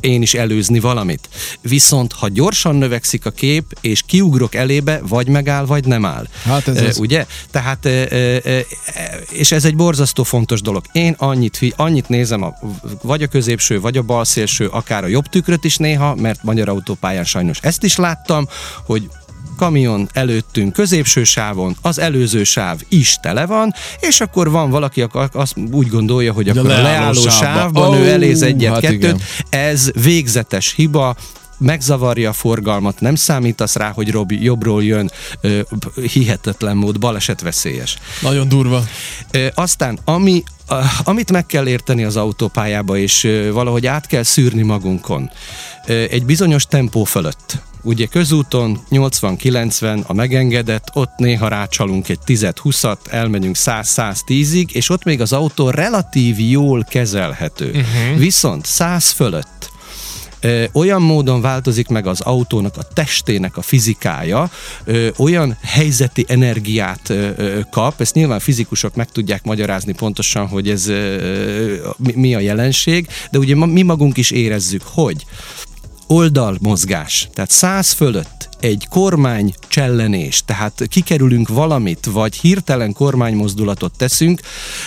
én 0.00 0.22
is 0.22 0.34
előzni 0.34 0.80
valamit. 0.80 1.28
Viszont 1.60 2.12
ha 2.12 2.28
gyorsan 2.28 2.76
növekszik 2.76 3.26
a 3.26 3.30
kép, 3.30 3.64
és 3.80 4.02
kiugrok 4.06 4.54
elébe, 4.54 5.00
vagy 5.08 5.28
megáll, 5.28 5.66
vagy 5.66 5.84
nem 5.84 6.04
áll. 6.04 6.26
Hát 6.44 6.68
ez 6.68 6.76
Ö, 6.76 6.86
az. 6.86 6.98
Ugye? 6.98 7.26
Tehát, 7.50 7.84
ö, 7.84 8.04
ö, 8.42 8.58
és 9.30 9.52
ez 9.52 9.64
egy 9.64 9.76
borzasztó 9.76 10.22
fontos 10.22 10.60
dolog. 10.60 10.84
Én 10.92 11.14
annyit, 11.18 11.58
annyit 11.76 12.08
nézem, 12.08 12.42
a, 12.42 12.54
vagy 13.02 13.22
a 13.22 13.26
középső, 13.26 13.80
vagy 13.80 13.96
a 13.96 14.02
bal 14.02 14.24
szélső, 14.24 14.66
akár 14.66 15.04
a 15.04 15.06
jobb 15.06 15.26
tükröt 15.26 15.64
is 15.64 15.76
néha, 15.76 16.14
mert 16.14 16.42
magyar 16.42 16.68
autópályán 16.68 17.24
sajnos 17.24 17.58
ezt 17.60 17.84
is 17.84 17.96
láttam, 17.96 18.48
hogy 18.86 19.08
kamion 19.56 20.08
előttünk 20.12 20.72
középső 20.72 21.24
sávon, 21.24 21.76
az 21.82 21.98
előző 21.98 22.44
sáv 22.44 22.80
is 22.88 23.16
tele 23.22 23.46
van, 23.46 23.74
és 24.00 24.20
akkor 24.20 24.50
van 24.50 24.70
valaki, 24.70 25.02
aki 25.02 25.18
azt 25.32 25.56
úgy 25.72 25.88
gondolja, 25.88 26.32
hogy 26.32 26.48
akkor 26.48 26.64
a 26.64 26.68
leálló 26.68 26.82
leálló 26.82 27.20
sávba. 27.20 27.34
sávban 27.34 27.94
ő 27.94 28.02
Ó, 28.02 28.12
eléz 28.12 28.42
egyet-kettőt, 28.42 29.20
hát 29.20 29.46
ez 29.48 29.90
végzetes 30.02 30.72
hiba, 30.74 31.16
megzavarja 31.58 32.28
a 32.28 32.32
forgalmat, 32.32 33.00
nem 33.00 33.14
számítasz 33.14 33.76
rá, 33.76 33.90
hogy 33.90 34.10
Robi 34.10 34.42
jobbról 34.42 34.84
jön, 34.84 35.10
hihetetlen 36.12 36.76
mód, 36.76 36.98
balesetveszélyes. 36.98 37.98
Nagyon 38.20 38.48
durva. 38.48 38.84
Aztán, 39.54 39.98
ami, 40.04 40.42
amit 41.04 41.32
meg 41.32 41.46
kell 41.46 41.66
érteni 41.66 42.04
az 42.04 42.16
autópályába, 42.16 42.96
és 42.96 43.24
ö, 43.24 43.52
valahogy 43.52 43.86
át 43.86 44.06
kell 44.06 44.22
szűrni 44.22 44.62
magunkon, 44.62 45.30
ö, 45.86 45.92
egy 45.92 46.24
bizonyos 46.24 46.66
tempó 46.66 47.04
fölött. 47.04 47.62
Ugye 47.82 48.06
közúton 48.06 48.80
80-90 48.90 50.06
a 50.06 50.12
megengedett, 50.12 50.90
ott 50.92 51.16
néha 51.16 51.48
rácsalunk 51.48 52.08
egy 52.08 52.18
10-20-at, 52.26 52.96
elmegyünk 53.10 53.56
100-110-ig, 53.58 54.70
és 54.70 54.88
ott 54.88 55.04
még 55.04 55.20
az 55.20 55.32
autó 55.32 55.70
relatív 55.70 56.40
jól 56.40 56.84
kezelhető. 56.88 57.66
Uh-huh. 57.66 58.18
Viszont 58.18 58.66
100 58.66 59.10
fölött 59.10 59.72
olyan 60.72 61.02
módon 61.02 61.40
változik 61.40 61.88
meg 61.88 62.06
az 62.06 62.20
autónak 62.20 62.76
a 62.76 62.82
testének 62.82 63.56
a 63.56 63.62
fizikája, 63.62 64.50
olyan 65.16 65.56
helyzeti 65.62 66.24
energiát 66.28 67.12
kap, 67.70 68.00
ezt 68.00 68.14
nyilván 68.14 68.40
fizikusok 68.40 68.94
meg 68.94 69.10
tudják 69.10 69.44
magyarázni 69.44 69.92
pontosan, 69.92 70.46
hogy 70.46 70.68
ez 70.68 70.90
mi, 72.14 72.34
a 72.34 72.40
jelenség, 72.40 73.08
de 73.30 73.38
ugye 73.38 73.54
mi 73.54 73.82
magunk 73.82 74.16
is 74.16 74.30
érezzük, 74.30 74.82
hogy 74.84 75.24
oldalmozgás, 76.06 77.28
tehát 77.34 77.50
100 77.50 77.92
fölött 77.92 78.48
egy 78.64 78.86
kormány 78.90 79.54
csellenés, 79.68 80.42
tehát 80.46 80.82
kikerülünk 80.88 81.48
valamit, 81.48 82.06
vagy 82.12 82.36
hirtelen 82.36 82.92
kormánymozdulatot 82.92 83.96
teszünk, 83.96 84.40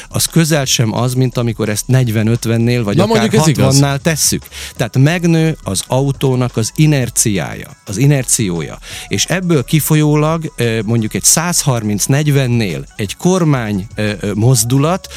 az 0.09 0.25
közel 0.25 0.65
sem 0.65 0.93
az, 0.93 1.13
mint 1.13 1.37
amikor 1.37 1.69
ezt 1.69 1.85
40-50-nél, 1.87 2.81
vagy 2.83 2.95
Na, 2.95 3.03
akár 3.03 3.17
mondjuk 3.19 3.41
ez 3.41 3.47
igaz. 3.47 3.79
60-nál 3.79 3.97
tesszük. 3.97 4.47
Tehát 4.75 4.97
megnő 4.97 5.57
az 5.63 5.83
autónak 5.87 6.57
az 6.57 6.71
inerciája, 6.75 7.69
az 7.85 7.97
inerciója. 7.97 8.77
És 9.07 9.25
ebből 9.25 9.63
kifolyólag 9.63 10.53
mondjuk 10.85 11.13
egy 11.13 11.23
130-40-nél 11.25 12.83
egy 12.95 13.15
kormány 13.15 13.87
mozdulat 14.33 15.07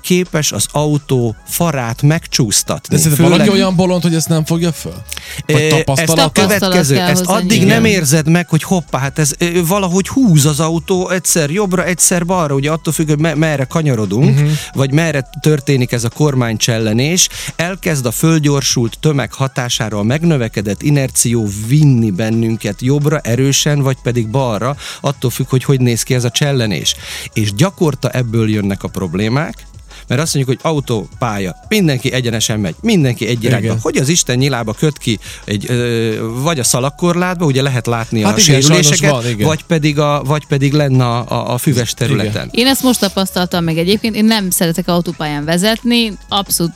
képes 0.00 0.52
az 0.52 0.66
autó 0.72 1.36
farát 1.46 2.02
megcsúsztatni. 2.02 2.96
De 2.96 3.02
szerintem 3.02 3.28
valaki 3.30 3.50
olyan 3.50 3.76
bolond, 3.76 4.02
hogy 4.02 4.14
ezt 4.14 4.28
nem 4.28 4.44
fogja 4.44 4.72
föl? 4.72 5.02
Vagy 5.46 5.68
tapasztalat? 5.68 6.38
Ezt 6.38 6.38
a 6.38 6.56
következő, 6.58 6.98
ezt 6.98 7.24
addig 7.24 7.62
igen. 7.62 7.76
Nem 7.82 7.90
érzed 7.90 8.28
meg, 8.28 8.48
hogy 8.48 8.62
hoppá, 8.62 8.98
hát 8.98 9.18
ez 9.18 9.34
valahogy 9.66 10.08
húz 10.08 10.46
az 10.46 10.60
autó 10.60 11.08
egyszer 11.08 11.50
jobbra, 11.50 11.84
egyszer 11.84 12.26
balra, 12.26 12.54
ugye 12.54 12.70
attól 12.70 12.92
függ, 12.92 13.08
hogy 13.08 13.18
me- 13.18 13.34
merre 13.34 13.64
kanyarodunk, 13.64 14.38
uh-huh. 14.38 14.50
vagy 14.72 14.92
merre 14.92 15.30
történik 15.40 15.92
ez 15.92 16.04
a 16.04 16.08
kormánycsellenés, 16.08 17.28
elkezd 17.56 18.06
a 18.06 18.10
fölgyorsult 18.10 18.98
tömeg 19.00 19.32
hatására 19.32 19.98
a 19.98 20.02
megnövekedett 20.02 20.82
inerció 20.82 21.48
vinni 21.66 22.10
bennünket 22.10 22.82
jobbra, 22.82 23.18
erősen, 23.18 23.80
vagy 23.80 23.96
pedig 24.02 24.28
balra, 24.28 24.76
attól 25.00 25.30
függ, 25.30 25.48
hogy 25.48 25.64
hogy 25.64 25.80
néz 25.80 26.02
ki 26.02 26.14
ez 26.14 26.24
a 26.24 26.30
csellenés. 26.30 26.96
És 27.32 27.52
gyakorta 27.52 28.10
ebből 28.10 28.50
jönnek 28.50 28.82
a 28.82 28.88
problémák, 28.88 29.66
mert 30.08 30.20
azt 30.20 30.34
mondjuk, 30.34 30.60
hogy 30.60 30.70
autópálya, 30.72 31.56
mindenki 31.68 32.12
egyenesen 32.12 32.60
megy, 32.60 32.74
mindenki 32.80 33.26
egy 33.26 33.44
irányba. 33.44 33.66
Igen. 33.66 33.78
Hogy 33.80 33.96
az 33.96 34.08
Isten 34.08 34.36
nyilába 34.38 34.72
köt 34.72 34.98
ki 34.98 35.18
egy, 35.44 35.64
ö, 35.70 36.14
vagy 36.42 36.58
a 36.58 36.64
szalagkorlátba, 36.64 37.44
ugye 37.44 37.62
lehet 37.62 37.86
látni 37.86 38.22
Hát 38.22 38.36
a 38.36 38.40
igen, 38.40 38.60
sérüléseket, 38.60 39.10
van, 39.10 39.28
igen. 39.28 39.46
vagy 39.46 39.62
pedig 39.64 39.98
a, 39.98 40.22
vagy 40.24 40.46
pedig 40.46 40.72
lenne 40.72 41.04
a, 41.04 41.24
a, 41.28 41.52
a 41.52 41.58
füves 41.58 41.94
területen. 41.94 42.48
Én 42.52 42.66
ezt 42.66 42.82
most 42.82 43.00
tapasztaltam 43.00 43.64
meg 43.64 43.78
egyébként, 43.78 44.14
én 44.16 44.24
nem 44.24 44.50
szeretek 44.50 44.88
autópályán 44.88 45.44
vezetni, 45.44 46.12
abszolút 46.28 46.72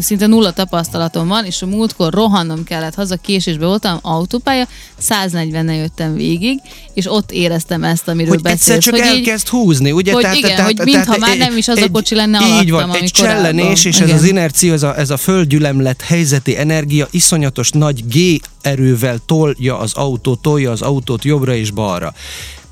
szinte 0.00 0.26
nulla 0.26 0.52
tapasztalatom 0.52 1.28
van, 1.28 1.44
és 1.44 1.62
a 1.62 1.66
múltkor 1.66 2.12
rohannom 2.12 2.64
kellett 2.64 2.94
haza, 2.94 3.16
késésbe 3.16 3.66
voltam, 3.66 3.98
autópálya, 4.02 4.66
140-nel 5.08 5.76
jöttem 5.76 6.14
végig, 6.14 6.58
és 6.94 7.10
ott 7.10 7.30
éreztem 7.32 7.84
ezt, 7.84 8.08
amiről 8.08 8.28
Hogy 8.28 8.38
egyszer 8.46 8.76
beszélsz. 8.76 8.84
csak 8.84 8.94
hogy 8.94 9.18
így- 9.18 9.26
elkezd 9.28 9.48
húzni, 9.48 9.92
ugye? 9.92 10.12
hogy 10.12 10.26
igen, 10.32 10.62
hogy 10.64 10.80
mintha 10.84 11.16
már 11.18 11.36
nem 11.36 11.56
is 11.56 11.68
az 11.68 11.78
a 11.78 11.90
kocsi 11.90 12.14
lenne 12.14 12.38
Így 12.62 12.63
alattam, 12.70 12.90
van, 12.90 13.02
egy 13.02 13.10
csellenés, 13.10 13.84
és 13.84 14.00
ez 14.00 14.06
Igen. 14.06 14.18
az 14.18 14.24
inerció, 14.24 14.72
ez 14.72 14.82
a, 14.82 14.98
ez 14.98 15.10
a 15.10 15.16
földgyülemlet 15.16 16.02
helyzeti 16.02 16.58
energia 16.58 17.08
iszonyatos 17.10 17.70
nagy 17.70 18.04
G 18.06 18.40
erővel 18.60 19.18
tolja 19.26 19.78
az 19.78 19.92
autót, 19.94 20.42
tolja 20.42 20.70
az 20.70 20.82
autót 20.82 21.24
jobbra 21.24 21.54
és 21.54 21.70
balra. 21.70 22.14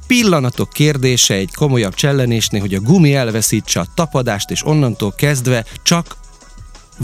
Pillanatok 0.07 0.71
kérdése 0.73 1.35
egy 1.35 1.55
komolyabb 1.55 1.95
csellenésnél, 1.95 2.61
hogy 2.61 2.75
a 2.75 2.81
gumi 2.81 3.15
elveszítse 3.15 3.81
a 3.81 3.87
tapadást, 3.95 4.51
és 4.51 4.67
onnantól 4.67 5.13
kezdve 5.17 5.65
csak 5.83 6.17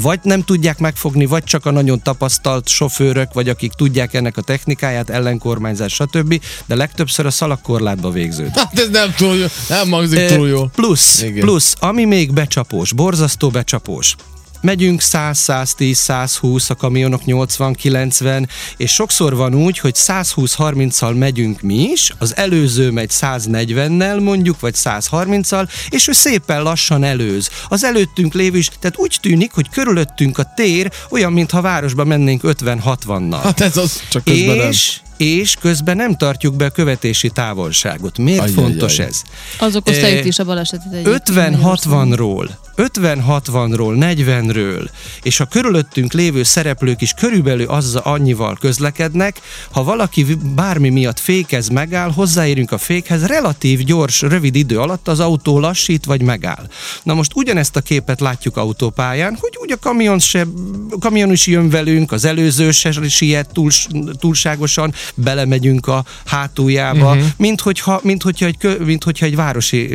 vagy 0.00 0.20
nem 0.22 0.42
tudják 0.42 0.78
megfogni, 0.78 1.26
vagy 1.26 1.44
csak 1.44 1.66
a 1.66 1.70
nagyon 1.70 2.02
tapasztalt 2.02 2.68
sofőrök, 2.68 3.32
vagy 3.32 3.48
akik 3.48 3.72
tudják 3.72 4.14
ennek 4.14 4.36
a 4.36 4.42
technikáját, 4.42 5.10
ellenkormányzás, 5.10 5.92
stb. 5.92 6.40
De 6.66 6.74
legtöbbször 6.74 7.26
a 7.26 7.30
szalagkorlátba 7.30 8.10
végződik. 8.10 8.54
Hát 8.54 8.78
ez 8.78 8.88
nem 8.88 9.14
túl 9.16 9.36
jó, 9.36 9.46
nem 9.68 9.90
hangzik 9.90 10.26
túl 10.26 10.48
jó. 10.48 10.66
Plusz, 10.66 11.22
Igen. 11.22 11.40
plusz, 11.40 11.74
ami 11.80 12.04
még 12.04 12.32
becsapós, 12.32 12.92
borzasztó 12.92 13.48
becsapós. 13.48 14.14
Megyünk 14.60 15.00
100, 15.00 15.38
110, 15.38 15.98
120, 15.98 16.70
a 16.70 16.74
kamionok 16.74 17.24
80, 17.24 17.74
90, 17.74 18.48
és 18.76 18.92
sokszor 18.92 19.34
van 19.36 19.54
úgy, 19.54 19.78
hogy 19.78 19.94
120-30-al 19.94 21.18
megyünk 21.18 21.60
mi 21.60 21.74
is, 21.74 22.12
az 22.18 22.36
előző 22.36 22.90
megy 22.90 23.10
140-nel 23.20 24.22
mondjuk, 24.22 24.60
vagy 24.60 24.74
130-al, 24.76 25.68
és 25.88 26.08
ő 26.08 26.12
szépen 26.12 26.62
lassan 26.62 27.04
előz. 27.04 27.50
Az 27.68 27.84
előttünk 27.84 28.34
lévő 28.34 28.58
is, 28.58 28.68
tehát 28.80 28.98
úgy 28.98 29.18
tűnik, 29.20 29.52
hogy 29.52 29.68
körülöttünk 29.68 30.38
a 30.38 30.52
tér 30.56 30.90
olyan, 31.10 31.32
mintha 31.32 31.60
városba 31.60 32.04
mennénk 32.04 32.40
50-60-nal. 32.44 33.40
Hát 33.42 33.60
ez 33.60 33.76
az, 33.76 34.02
csak 34.10 34.24
közben 34.24 34.56
nem. 34.56 34.70
És, 35.18 35.56
közben 35.60 35.96
nem 35.96 36.16
tartjuk 36.16 36.56
be 36.56 36.64
a 36.64 36.70
követési 36.70 37.30
távolságot. 37.30 38.18
Miért 38.18 38.40
Ajjaj, 38.40 38.54
fontos 38.54 38.98
jaj. 38.98 39.06
ez? 39.06 39.22
Az 39.58 39.76
okozta 39.76 40.06
Eh, 40.06 40.18
itt 40.18 40.24
is 40.24 40.38
a 40.38 40.44
balesetet 40.44 40.92
egyébként. 40.92 41.22
50-60-ról, 41.28 42.48
50-60-ról, 42.76 44.16
40-ről, 44.16 44.88
és 45.22 45.40
a 45.40 45.44
körülöttünk 45.44 46.12
lévő 46.12 46.42
szereplők 46.42 47.00
is 47.00 47.12
körülbelül 47.12 47.66
azzal 47.66 48.02
annyival 48.04 48.56
közlekednek, 48.60 49.40
ha 49.70 49.84
valaki 49.84 50.24
bármi 50.54 50.88
miatt 50.88 51.18
fékez, 51.18 51.68
megáll, 51.68 52.10
hozzáérünk 52.10 52.72
a 52.72 52.78
fékhez, 52.78 53.26
relatív 53.26 53.84
gyors, 53.84 54.20
rövid 54.20 54.54
idő 54.54 54.78
alatt 54.78 55.08
az 55.08 55.20
autó 55.20 55.58
lassít 55.58 56.04
vagy 56.04 56.22
megáll. 56.22 56.68
Na 57.02 57.14
most 57.14 57.32
ugyanezt 57.34 57.76
a 57.76 57.80
képet 57.80 58.20
látjuk 58.20 58.56
autópályán, 58.56 59.36
hogy 59.40 59.52
úgy 59.60 59.72
a 59.72 59.78
kamion, 59.78 60.18
se, 60.18 60.46
a 60.90 60.98
kamion 60.98 61.32
is 61.32 61.46
jön 61.46 61.70
velünk, 61.70 62.12
az 62.12 62.24
előző 62.24 62.70
se 62.70 62.92
siet 63.08 63.50
túl, 63.52 63.70
túlságosan, 64.18 64.94
belemegyünk 65.14 65.86
a 65.86 66.04
hátuljába, 66.24 67.10
uh-huh. 67.10 67.26
mint, 67.36 67.60
hogyha, 67.60 68.00
mint, 68.02 68.22
hogyha 68.22 68.46
egy, 68.46 68.78
mint 68.84 69.04
hogyha 69.04 69.26
egy 69.26 69.36
városi 69.36 69.88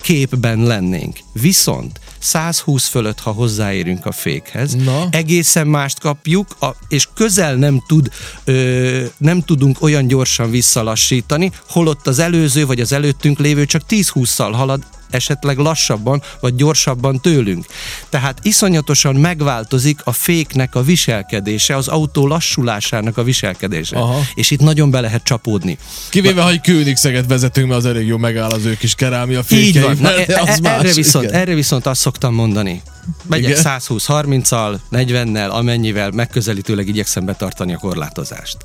képben 0.00 0.62
lennénk. 0.62 1.18
Viszont 1.32 2.00
120 2.18 2.88
fölött, 2.88 3.20
ha 3.20 3.30
hozzáérünk 3.30 4.06
a 4.06 4.12
fékhez, 4.12 4.74
Na. 4.74 5.08
egészen 5.10 5.66
mást 5.66 6.00
kapjuk, 6.00 6.56
a, 6.60 6.66
és 6.88 7.08
közel 7.14 7.54
nem, 7.54 7.82
tud, 7.86 8.10
ö, 8.44 9.04
nem 9.16 9.40
tudunk 9.40 9.82
olyan 9.82 10.06
gyorsan 10.06 10.50
visszalassítani, 10.50 11.52
holott 11.68 12.06
az 12.06 12.18
előző 12.18 12.66
vagy 12.66 12.80
az 12.80 12.92
előttünk 12.92 13.38
lévő 13.38 13.64
csak 13.64 13.82
10-20-szal 13.88 14.50
halad, 14.52 14.82
esetleg 15.14 15.58
lassabban 15.58 16.22
vagy 16.40 16.54
gyorsabban 16.54 17.20
tőlünk. 17.20 17.66
Tehát 18.08 18.38
iszonyatosan 18.42 19.14
megváltozik 19.14 20.00
a 20.04 20.12
féknek 20.12 20.74
a 20.74 20.82
viselkedése, 20.82 21.76
az 21.76 21.88
autó 21.88 22.26
lassulásának 22.26 23.16
a 23.18 23.22
viselkedése. 23.22 23.96
Aha. 23.96 24.20
És 24.34 24.50
itt 24.50 24.60
nagyon 24.60 24.90
be 24.90 25.00
lehet 25.00 25.22
csapódni. 25.22 25.78
Kivéve, 26.08 26.42
ha 26.42 26.50
egy 26.50 26.60
Königszeget 26.60 27.26
vezetünk, 27.26 27.68
mert 27.68 27.78
az 27.78 27.86
elég 27.86 28.06
jó 28.06 28.16
megáll 28.16 28.50
az 28.50 28.64
ő 28.64 28.76
kis 28.76 28.94
kerámia 28.94 29.42
Így 29.50 29.80
van. 29.80 29.96
Na, 30.00 30.14
e- 30.14 30.40
az 30.40 30.48
e- 30.48 30.58
más. 30.62 30.78
erre, 30.78 30.92
viszont, 30.92 31.24
igen. 31.24 31.40
erre 31.40 31.54
viszont 31.54 31.86
azt 31.86 32.00
szoktam 32.00 32.34
mondani. 32.34 32.82
Megyek 33.28 33.50
Igen. 33.50 33.80
120-30-al, 33.80 34.78
40-nel, 34.92 35.50
amennyivel 35.50 36.10
megközelítőleg 36.10 36.88
igyekszem 36.88 37.24
betartani 37.24 37.74
a 37.74 37.78
korlátozást. 37.78 38.56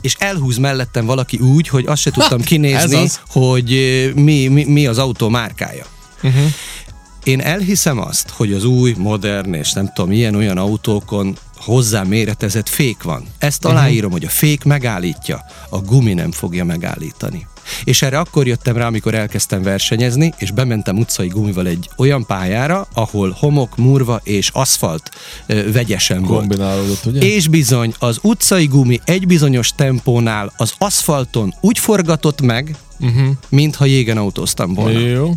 És 0.00 0.16
elhúz 0.18 0.56
mellettem 0.56 1.06
valaki 1.06 1.36
úgy, 1.36 1.68
hogy 1.68 1.86
azt 1.86 2.02
se 2.02 2.10
tudtam 2.10 2.40
ez 2.40 2.46
kinézni, 2.46 2.96
az. 2.96 3.20
hogy 3.28 3.72
ö, 3.72 4.10
mi, 4.14 4.46
mi, 4.46 4.64
mi 4.64 4.86
az 4.86 4.98
autó 4.98 5.28
márkája. 5.28 5.84
Mhm. 6.28 6.44
Én 7.24 7.40
elhiszem 7.40 7.98
azt, 7.98 8.30
hogy 8.30 8.52
az 8.52 8.64
új, 8.64 8.94
modern 8.98 9.54
és 9.54 9.72
nem 9.72 9.90
tudom, 9.94 10.12
ilyen-olyan 10.12 10.58
autókon 10.58 11.36
hozzá 11.56 12.02
méretezett 12.02 12.68
fék 12.68 13.02
van. 13.02 13.24
Ezt 13.38 13.62
Mhm. 13.62 13.72
aláírom, 13.72 14.10
hogy 14.10 14.24
a 14.24 14.28
fék 14.28 14.64
megállítja, 14.64 15.44
a 15.70 15.78
gumi 15.78 16.12
nem 16.14 16.32
fogja 16.32 16.64
megállítani. 16.64 17.46
És 17.84 18.02
erre 18.02 18.18
akkor 18.18 18.46
jöttem 18.46 18.76
rá, 18.76 18.86
amikor 18.86 19.14
elkezdtem 19.14 19.62
versenyezni, 19.62 20.32
és 20.38 20.50
bementem 20.50 20.98
utcai 20.98 21.28
gumival 21.28 21.66
egy 21.66 21.90
olyan 21.96 22.26
pályára, 22.26 22.86
ahol 22.94 23.36
homok, 23.38 23.76
murva 23.76 24.20
és 24.24 24.50
aszfalt 24.52 25.10
ö, 25.46 25.72
vegyesen 25.72 26.22
volt. 26.22 26.38
Kombinálódott, 26.38 27.04
ugye? 27.04 27.20
És 27.20 27.48
bizony, 27.48 27.94
az 27.98 28.18
utcai 28.22 28.66
gumi 28.66 29.00
egy 29.04 29.26
bizonyos 29.26 29.72
tempónál 29.76 30.52
az 30.56 30.74
aszfalton 30.78 31.54
úgy 31.60 31.78
forgatott 31.78 32.40
meg, 32.40 32.76
uh-huh. 33.00 33.28
mintha 33.48 33.84
jégen 33.84 34.16
autóztam 34.16 34.74
volna. 34.74 34.98
Jó. 34.98 35.34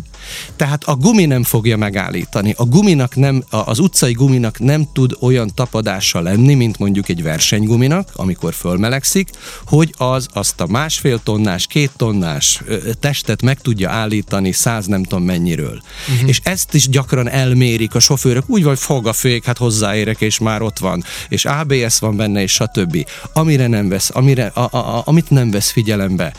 Tehát 0.56 0.84
a 0.84 0.96
gumi 0.96 1.24
nem 1.24 1.42
fogja 1.42 1.76
megállítani. 1.76 2.54
A 2.56 2.64
guminak 2.64 3.16
nem, 3.16 3.44
az 3.50 3.78
utcai 3.78 4.12
guminak 4.12 4.58
nem 4.58 4.88
tud 4.92 5.16
olyan 5.20 5.50
tapadása 5.54 6.20
lenni, 6.20 6.54
mint 6.54 6.78
mondjuk 6.78 7.08
egy 7.08 7.22
versenyguminak, 7.22 8.10
amikor 8.14 8.54
fölmelegszik, 8.54 9.30
hogy 9.66 9.94
az 9.96 10.28
azt 10.32 10.60
a 10.60 10.66
másfél 10.66 11.20
tonnás, 11.22 11.66
két 11.66 11.90
tonnás 11.96 12.19
ö, 12.66 12.76
testet 13.00 13.42
meg 13.42 13.60
tudja 13.60 13.90
állítani 13.90 14.52
száz 14.52 14.86
nem 14.86 15.02
tudom 15.02 15.24
mennyiről. 15.24 15.82
Uh-huh. 16.14 16.28
És 16.28 16.40
ezt 16.42 16.74
is 16.74 16.88
gyakran 16.88 17.28
elmérik 17.28 17.94
a 17.94 18.00
sofőrök, 18.00 18.44
úgy 18.46 18.62
vagy 18.62 18.78
fog 18.78 19.06
a 19.06 19.12
fék, 19.12 19.44
hát 19.44 19.58
hozzáérek, 19.58 20.20
és 20.20 20.38
már 20.38 20.62
ott 20.62 20.78
van, 20.78 21.04
és 21.28 21.44
ABS 21.44 21.98
van 21.98 22.16
benne, 22.16 22.42
és 22.42 22.52
stb. 22.52 23.06
Amire 23.32 23.66
nem 23.66 23.88
vesz, 23.88 24.10
amire, 24.12 24.46
a, 24.46 24.68
a, 24.70 24.76
a, 24.76 25.02
amit 25.04 25.30
nem 25.30 25.50
vesz 25.50 25.70
figyelembe 25.70 26.32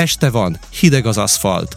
este 0.00 0.30
van, 0.30 0.58
hideg 0.80 1.06
az 1.06 1.16
aszfalt, 1.16 1.76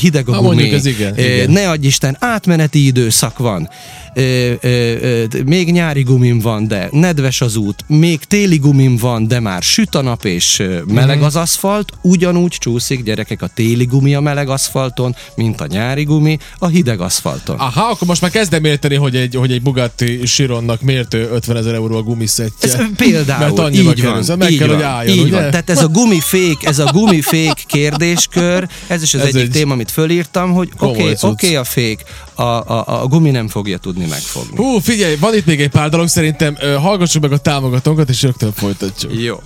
hideg 0.00 0.28
a 0.28 0.34
Ha, 0.34 0.40
gumi, 0.40 0.54
mondjuk 0.54 0.72
ez 0.72 0.86
igen, 0.86 1.18
ö, 1.18 1.22
igen. 1.22 1.50
ne 1.50 1.70
adj 1.70 1.86
Isten, 1.86 2.16
átmeneti 2.20 2.86
időszak 2.86 3.38
van, 3.38 3.68
ö, 4.16 4.52
ö, 4.60 4.68
ö, 5.00 5.24
még 5.46 5.72
nyári 5.72 6.02
gumim 6.02 6.38
van, 6.38 6.68
de 6.68 6.88
nedves 6.90 7.40
az 7.40 7.56
út, 7.56 7.84
még 7.86 8.18
téli 8.24 8.56
gumim 8.56 8.96
van, 8.96 9.28
de 9.28 9.40
már 9.40 9.62
süt 9.62 9.94
a 9.94 10.02
nap 10.02 10.24
és 10.24 10.62
meleg 10.86 11.16
Mhm. 11.16 11.24
az 11.24 11.36
aszfalt, 11.36 11.92
ugyanúgy 12.02 12.52
csúszik 12.58 13.02
gyerekek 13.02 13.42
a 13.42 13.46
téli 13.54 13.84
gumi 13.84 14.14
a 14.14 14.20
meleg 14.20 14.48
aszfalton, 14.48 15.16
mint 15.34 15.60
a 15.60 15.66
nyári 15.66 16.02
gumi 16.04 16.38
a 16.58 16.66
hideg 16.66 17.00
aszfalton. 17.00 17.56
Aha, 17.58 17.80
akkor 17.90 18.08
most 18.08 18.20
már 18.20 18.30
kezdem 18.30 18.64
érteni, 18.64 18.94
hogy 18.94 19.16
egy, 19.16 19.34
hogy 19.34 19.52
egy 19.52 19.62
Bugatti 19.62 20.18
Chironnak 20.18 20.80
miért 20.80 21.14
50 21.14 21.56
ezer 21.56 21.74
euró 21.74 21.96
a 21.96 22.02
gumiszettje. 22.02 22.72
Ez 22.72 22.78
például, 22.96 23.38
Mert 23.44 23.58
annyiba 23.58 23.90
így 23.90 24.00
kerül, 24.00 24.22
van, 24.26 24.38
meg 24.38 24.50
így 24.50 24.58
kell, 24.58 24.66
van, 24.66 24.76
hogy 24.76 24.84
álljon, 24.84 25.16
így 25.16 25.22
ugye? 25.22 25.40
van. 25.40 25.50
Tehát 25.50 25.70
ez 25.70 25.82
a 25.82 25.88
gumifék, 25.88 26.64
ez 26.64 26.78
a 26.78 26.90
gumifék 26.92 27.64
kérdéskör, 27.66 28.68
ez 28.86 29.02
is 29.02 29.14
az 29.14 29.20
Ez 29.20 29.26
egyik 29.26 29.40
egy 29.40 29.50
téma, 29.50 29.72
amit 29.72 29.90
fölírtam, 29.90 30.52
hogy 30.52 30.68
oké, 30.78 31.00
okay, 31.00 31.14
cucc. 31.14 31.30
okay 31.30 31.54
a 31.56 31.64
fék, 31.64 32.00
a, 32.36 32.42
a, 32.42 33.02
a 33.02 33.06
gumi 33.06 33.30
nem 33.30 33.48
fogja 33.48 33.78
tudni 33.78 34.06
megfogni. 34.06 34.56
Hú, 34.56 34.78
figyelj, 34.78 35.16
van 35.16 35.34
itt 35.34 35.46
még 35.46 35.60
egy 35.60 35.70
pár 35.70 35.88
dolog, 35.88 36.08
szerintem 36.08 36.56
ö, 36.60 36.74
hallgassuk 36.74 37.22
meg 37.22 37.32
a 37.32 37.38
támogatónkat, 37.38 38.08
és 38.08 38.22
rögtön 38.22 38.52
folytatjuk. 38.52 39.22
Jó. 39.22 39.36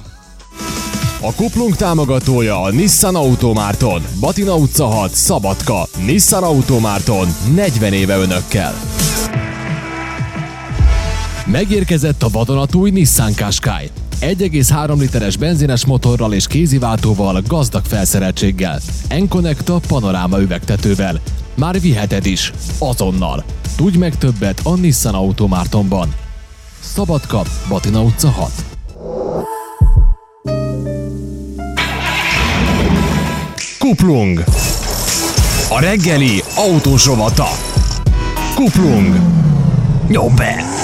A 1.22 1.34
kuplunk 1.34 1.76
támogatója 1.76 2.62
a 2.62 2.70
Nissan 2.70 3.14
Automárton. 3.14 4.02
Batina 4.20 4.54
utca 4.54 4.86
6, 4.86 5.14
Szabadka. 5.14 5.86
Nissan 6.06 6.42
Automárton. 6.42 7.28
40 7.54 7.92
éve 7.92 8.16
önökkel. 8.16 8.74
Megérkezett 11.46 12.22
a 12.22 12.28
vadonatúj 12.28 12.90
Nissan 12.90 13.34
Qashqai. 13.34 13.90
1,3 14.20 14.98
literes 14.98 15.36
benzines 15.36 15.84
motorral 15.84 16.32
és 16.32 16.46
kéziváltóval, 16.46 17.42
gazdag 17.46 17.84
felszereltséggel. 17.84 18.80
Enconnect 19.08 19.72
panoráma 19.88 20.40
üvegtetővel. 20.40 21.20
Már 21.60 21.80
viheted 21.80 22.26
is. 22.26 22.52
Azonnal. 22.78 23.44
Tudj 23.76 23.98
meg 23.98 24.18
többet 24.18 24.60
a 24.64 24.74
Nissan 24.74 25.14
Automártonban. 25.14 26.14
Szabadka, 26.80 27.42
Batina 27.68 28.02
utca 28.02 28.30
6. 28.30 28.64
Kuplung. 33.78 34.44
A 35.70 35.80
reggeli 35.80 36.42
autós 36.56 37.06
rovata. 37.06 37.48
Kuplung. 38.54 39.20
Nyom 40.08 40.34
be! 40.34 40.79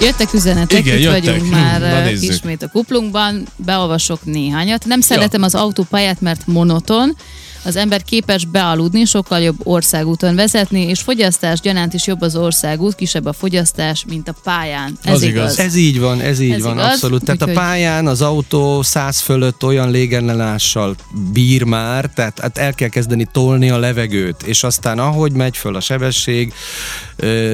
Jöttek 0.00 0.32
üzenetek, 0.34 0.78
Igen, 0.78 0.96
itt 0.96 1.02
jöttek. 1.02 1.24
vagyunk 1.24 1.44
Hm, 1.46 1.50
már 1.60 1.80
na 1.80 1.86
eh, 1.86 2.04
nézzük. 2.04 2.30
ismét 2.32 2.62
a 2.62 2.68
kuplunkban, 2.68 3.46
beolvasok 3.56 4.24
néhányat. 4.24 4.84
Nem 4.84 5.00
szeretem 5.00 5.42
az 5.42 5.54
autópályát, 5.54 6.20
mert 6.20 6.46
monoton, 6.46 7.16
az 7.64 7.76
ember 7.76 8.02
képes 8.02 8.44
bealudni, 8.44 9.04
sokkal 9.04 9.40
jobb 9.40 9.56
országúton 9.62 10.34
vezetni, 10.34 10.80
és 10.80 11.00
fogyasztás 11.00 11.60
gyanánt 11.60 11.94
is 11.94 12.06
jobb 12.06 12.20
az 12.20 12.36
országút, 12.36 12.94
kisebb 12.94 13.24
a 13.26 13.32
fogyasztás, 13.32 14.04
mint 14.08 14.28
a 14.28 14.34
pályán. 14.44 14.98
Ez 15.04 15.14
Az 15.14 15.22
igaz. 15.22 15.58
Ez 15.58 15.74
így 15.74 16.00
van, 16.00 16.20
ez 16.20 16.40
így 16.40 16.52
Ez 16.52 16.62
van, 16.62 16.72
igaz, 16.72 16.84
abszolút. 16.86 17.24
Tehát 17.24 17.42
a 17.42 17.44
úgyhogy- 17.44 17.62
pályán 17.62 18.06
az 18.06 18.22
autó 18.22 18.82
100 18.82 19.20
fölött 19.20 19.64
olyan 19.64 19.90
légellenással 19.90 20.94
bír 21.32 21.62
már, 21.62 22.10
tehát 22.14 22.38
hát 22.40 22.58
el 22.58 22.74
kell 22.74 22.88
kezdeni 22.88 23.26
tolni 23.32 23.70
a 23.70 23.78
levegőt, 23.78 24.42
és 24.42 24.62
aztán 24.62 24.98
ahogy 24.98 25.32
megy 25.32 25.56
föl 25.56 25.76
a 25.76 25.80
sebesség, 25.80 26.52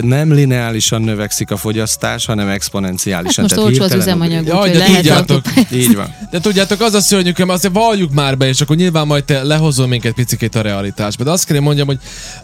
nem 0.00 0.32
lineálisan 0.32 1.02
növekszik 1.02 1.50
a 1.50 1.56
fogyasztás, 1.56 2.26
hanem 2.26 2.48
exponenciálisan. 2.48 3.48
Hát 3.48 3.56
most 3.56 3.66
olcsó 3.66 3.82
az 3.82 3.94
üzemanyag, 3.94 4.46
Jaj, 4.46 4.70
de 4.70 4.78
lehet 4.78 4.94
tudjátok. 4.94 5.44
Így 5.72 5.94
van. 5.94 6.14
De 6.30 6.40
tudjátok, 6.40 6.80
az 6.80 6.94
a 6.94 7.00
szörnyűköm, 7.00 7.48
azért 7.48 7.74
valljuk 7.74 8.12
már 8.12 8.36
be, 8.36 8.48
és 8.48 8.60
akkor 8.60 8.76
nyilván 8.76 9.06
majd 9.06 9.24
te 9.24 9.42
lehozol 9.42 9.86
minket 9.86 10.12
picikét 10.14 10.54
a 10.54 10.60
realitásba. 10.60 11.24
De 11.24 11.30
azt 11.30 11.44
kell 11.44 11.60
mondjam, 11.60 11.86
hogy 11.86 11.98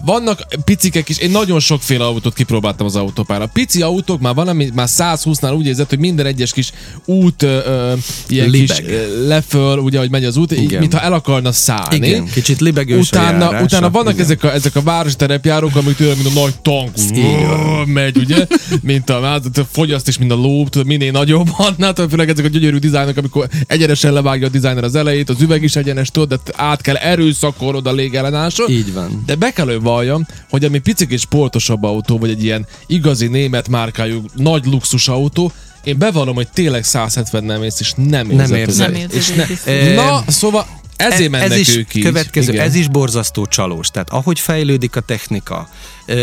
vannak 0.05 0.41
picikek 0.65 1.09
is, 1.09 1.19
én 1.19 1.31
nagyon 1.31 1.61
sokféle 1.61 2.05
autót 2.05 2.35
kipróbáltam 2.35 2.87
az 2.87 2.97
autópára. 2.97 3.47
Pici 3.47 3.83
autók 3.83 4.21
már 4.21 4.35
van, 4.35 4.49
ami 4.49 4.71
már 4.75 4.89
120-nál 4.91 5.57
úgy 5.57 5.67
érzett, 5.67 5.89
hogy 5.89 5.99
minden 5.99 6.27
egyes 6.27 6.53
kis 6.53 6.73
út 7.05 7.43
ö, 7.43 7.59
ö, 7.65 7.93
ilyen 8.29 8.51
Libeg. 8.51 8.77
kis 8.77 8.87
ö, 8.87 9.27
leföl, 9.27 9.79
ugye, 9.79 9.99
hogy 9.99 10.11
megy 10.11 10.25
az 10.25 10.37
út, 10.37 10.53
így, 10.53 10.63
Igen. 10.63 10.81
mintha 10.81 11.01
el 11.01 11.13
akarna 11.13 11.53
szállni. 11.53 12.07
Igen, 12.07 12.25
kicsit 12.25 12.61
libegős 12.61 13.13
a 13.13 13.17
utána, 13.19 13.45
járása. 13.45 13.65
utána 13.65 13.91
vannak 13.91 14.13
Igen. 14.13 14.25
ezek 14.25 14.45
a, 14.45 14.53
ezek 14.53 14.77
a 14.77 14.83
városi 14.83 15.17
terepjárók, 15.17 15.77
amik 15.77 15.97
tőle, 15.97 16.15
mint 16.15 16.37
a 16.37 16.41
nagy 16.41 16.55
tank, 16.63 16.91
Vrrr, 17.15 17.85
megy, 17.87 18.17
ugye? 18.17 18.47
Mint 18.83 19.11
a, 19.11 19.23
hát, 19.23 19.43
fogyaszt 19.73 20.09
is, 20.09 20.19
mint 20.19 20.31
a 20.31 20.35
ló, 20.35 20.67
tudod, 20.69 20.87
minél 20.87 21.11
nagyobb, 21.13 21.49
annál, 21.57 21.93
tudod, 21.95 22.11
főleg 22.11 22.29
ezek 22.29 22.45
a 22.45 22.49
gyönyörű 22.49 22.77
dizájnok, 22.77 23.17
amikor 23.17 23.49
egyenesen 23.67 24.13
levágja 24.13 24.47
a 24.47 24.51
dizájner 24.51 24.85
az 24.85 24.95
elejét, 24.95 25.29
az 25.29 25.41
üveg 25.41 25.63
is 25.63 25.77
egyenes, 25.77 26.11
tudod, 26.11 26.29
de 26.29 26.53
át 26.57 26.81
kell 26.81 26.95
erőszakolod 26.95 27.87
a 27.87 27.93
légellenáson. 27.93 28.71
Így 28.71 28.93
van. 28.93 29.23
De 29.27 29.35
be 29.35 29.51
kell, 29.51 29.67
hogy 29.67 29.81
valljam, 29.81 30.27
hogy 30.51 30.65
ami 30.65 30.79
picik 30.79 31.11
és 31.11 31.21
sportosabb 31.21 31.83
autó, 31.83 32.19
vagy 32.19 32.31
egy 32.31 32.45
ilyen 32.45 32.67
igazi 32.87 33.27
német 33.27 33.69
márkájú 33.69 34.23
nagy 34.35 34.67
luxus 34.67 35.09
autó, 35.09 35.53
én 35.85 35.99
bevallom, 35.99 36.35
hogy 36.35 36.49
tényleg 36.49 36.85
170 36.85 37.45
nem 37.45 37.63
ész, 37.63 37.81
és 37.81 37.93
nem 37.97 38.31
érzed. 38.31 38.57
érzed. 38.57 38.91
Nem 38.91 39.01
érzed, 39.01 39.17
És 39.17 39.29
ne- 39.65 39.95
Na, 39.95 40.25
szóval 40.27 40.67
ezért 40.99 41.31
mennek 41.31 41.51
ez 41.51 41.57
is 41.59 41.77
ők 41.77 41.95
így. 41.95 42.03
következő, 42.03 42.53
Igen. 42.53 42.65
ez 42.67 42.75
is 42.75 42.89
borzasztó 42.89 43.47
csalós. 43.47 43.89
Tehát 43.89 44.11
ahogy 44.11 44.39
fejlődik 44.41 44.97
a 44.97 45.01
technika, 45.01 45.69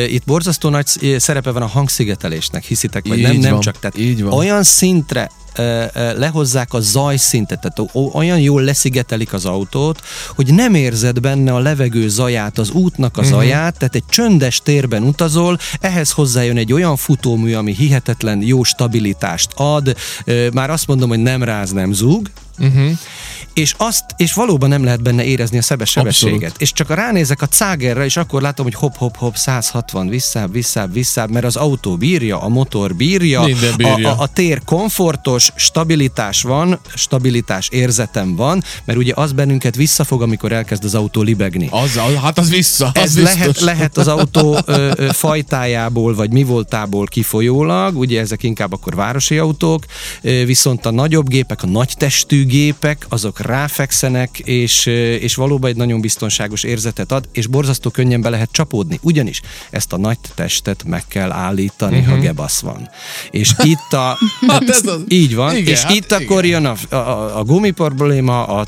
itt 0.09 0.23
borzasztó 0.25 0.69
nagy 0.69 0.87
sz- 0.87 1.19
szerepe 1.19 1.51
van 1.51 1.61
a 1.61 1.65
hangszigetelésnek, 1.67 2.63
hiszitek, 2.63 3.07
vagy 3.07 3.21
nem, 3.21 3.31
Így 3.31 3.39
nem 3.39 3.51
van, 3.51 3.59
csak. 3.59 3.79
Tehát 3.79 3.97
így 3.97 4.23
van. 4.23 4.33
olyan 4.33 4.63
szintre 4.63 5.29
lehozzák 6.15 6.73
a 6.73 6.79
zajszintet, 6.79 7.59
tehát 7.61 7.91
olyan 8.15 8.39
jól 8.39 8.61
leszigetelik 8.61 9.33
az 9.33 9.45
autót, 9.45 10.01
hogy 10.35 10.53
nem 10.53 10.73
érzed 10.73 11.19
benne 11.19 11.53
a 11.53 11.59
levegő 11.59 12.09
zaját, 12.09 12.57
az 12.57 12.69
útnak 12.71 13.17
a 13.17 13.21
Mhm. 13.21 13.29
zaját, 13.29 13.77
tehát 13.77 13.95
egy 13.95 14.03
csöndes 14.09 14.59
térben 14.63 15.03
utazol, 15.03 15.59
ehhez 15.79 16.11
hozzájön 16.11 16.57
egy 16.57 16.73
olyan 16.73 16.95
futómű, 16.95 17.53
ami 17.53 17.73
hihetetlen 17.75 18.41
jó 18.41 18.63
stabilitást 18.63 19.51
ad, 19.55 19.95
már 20.53 20.69
azt 20.69 20.87
mondom, 20.87 21.09
hogy 21.09 21.19
nem 21.21 21.43
ráz, 21.43 21.71
nem 21.71 21.93
zúg, 21.93 22.29
Uh-huh. 22.59 22.89
És 23.55 23.73
azt, 23.77 24.03
és 24.17 24.33
valóban 24.33 24.69
nem 24.69 24.83
lehet 24.83 25.01
benne 25.01 25.23
érezni 25.23 25.57
a 25.57 25.61
szebes 25.61 25.89
sebességet. 25.89 26.33
Abszolút. 26.35 26.61
És 26.61 26.73
csak 26.73 26.89
ránézek 26.89 27.41
a 27.41 27.47
cágerre, 27.47 28.05
és 28.05 28.17
akkor 28.17 28.41
látom, 28.41 28.65
hogy 28.65 28.75
hop-hop-hop, 28.75 29.35
160, 29.35 30.07
visszább, 30.07 30.51
visszább, 30.51 30.93
visszább, 30.93 31.29
mert 31.29 31.45
az 31.45 31.55
autó 31.55 31.97
bírja, 31.97 32.41
a 32.41 32.47
motor 32.47 32.95
bírja, 32.95 33.41
Minden 33.41 33.73
bírja. 33.77 34.09
A, 34.09 34.19
a, 34.19 34.21
a 34.21 34.27
tér 34.27 34.61
komfortos, 34.65 35.51
stabilitás 35.55 36.41
van, 36.41 36.79
stabilitás 36.95 37.69
érzetem 37.69 38.35
van, 38.35 38.63
mert 38.85 38.99
ugye 38.99 39.13
az 39.15 39.31
bennünket 39.31 39.75
visszafog, 39.75 40.21
amikor 40.21 40.51
elkezd 40.51 40.83
az 40.83 40.95
autó 40.95 41.21
libegni. 41.21 41.67
Az, 41.71 41.99
hát 42.21 42.37
az 42.37 42.49
vissza, 42.49 42.85
az 42.93 43.01
Ez 43.01 43.15
biztos. 43.15 43.33
lehet, 43.35 43.59
lehet 43.59 43.97
az 43.97 44.07
autó 44.07 44.57
ö, 44.65 44.91
ö, 44.95 45.09
fajtájából, 45.11 46.15
vagy 46.15 46.31
mi 46.31 46.43
voltából 46.43 47.05
kifolyólag, 47.05 47.97
ugye 47.97 48.19
ezek 48.19 48.43
inkább 48.43 48.73
akkor 48.73 48.95
városi 48.95 49.37
autók, 49.37 49.85
ö, 50.21 50.45
viszont 50.45 50.85
a 50.85 50.91
nagyobb 50.91 51.29
gépek, 51.29 51.63
a 51.63 51.67
nagy 51.67 51.93
testű 51.97 52.45
gépek, 52.45 53.05
azok 53.09 53.43
ráfekszenek, 53.45 54.39
és, 54.39 54.85
és 55.19 55.35
valóban 55.35 55.69
egy 55.69 55.75
nagyon 55.75 56.01
biztonságos 56.01 56.63
érzetet 56.63 57.11
ad, 57.11 57.29
és 57.31 57.47
borzasztó 57.47 57.89
könnyen 57.89 58.21
be 58.21 58.29
lehet 58.29 58.49
csapódni. 58.51 58.99
Ugyanis 59.01 59.41
ezt 59.69 59.93
a 59.93 59.97
nagy 59.97 60.17
testet 60.35 60.83
meg 60.87 61.03
kell 61.07 61.31
állítani, 61.31 61.97
uh-huh. 61.97 62.13
ha 62.13 62.19
gebasz 62.19 62.59
van. 62.59 62.89
És 63.31 63.51
itt 63.63 63.93
a... 63.93 64.17
Mhm. 64.19 64.49
Hát 64.55 64.69
ez 64.69 64.87
az. 64.87 65.01
Így 65.07 65.35
van, 65.35 65.55
Igen, 65.55 65.73
és 65.73 65.81
hát 65.81 65.93
itt 65.93 66.11
akkor 66.11 66.45
jön 66.45 66.65
a, 66.65 66.95
a, 66.95 67.37
a 67.39 67.43
gumi 67.43 67.71
probléma, 67.71 68.45
a, 68.45 68.65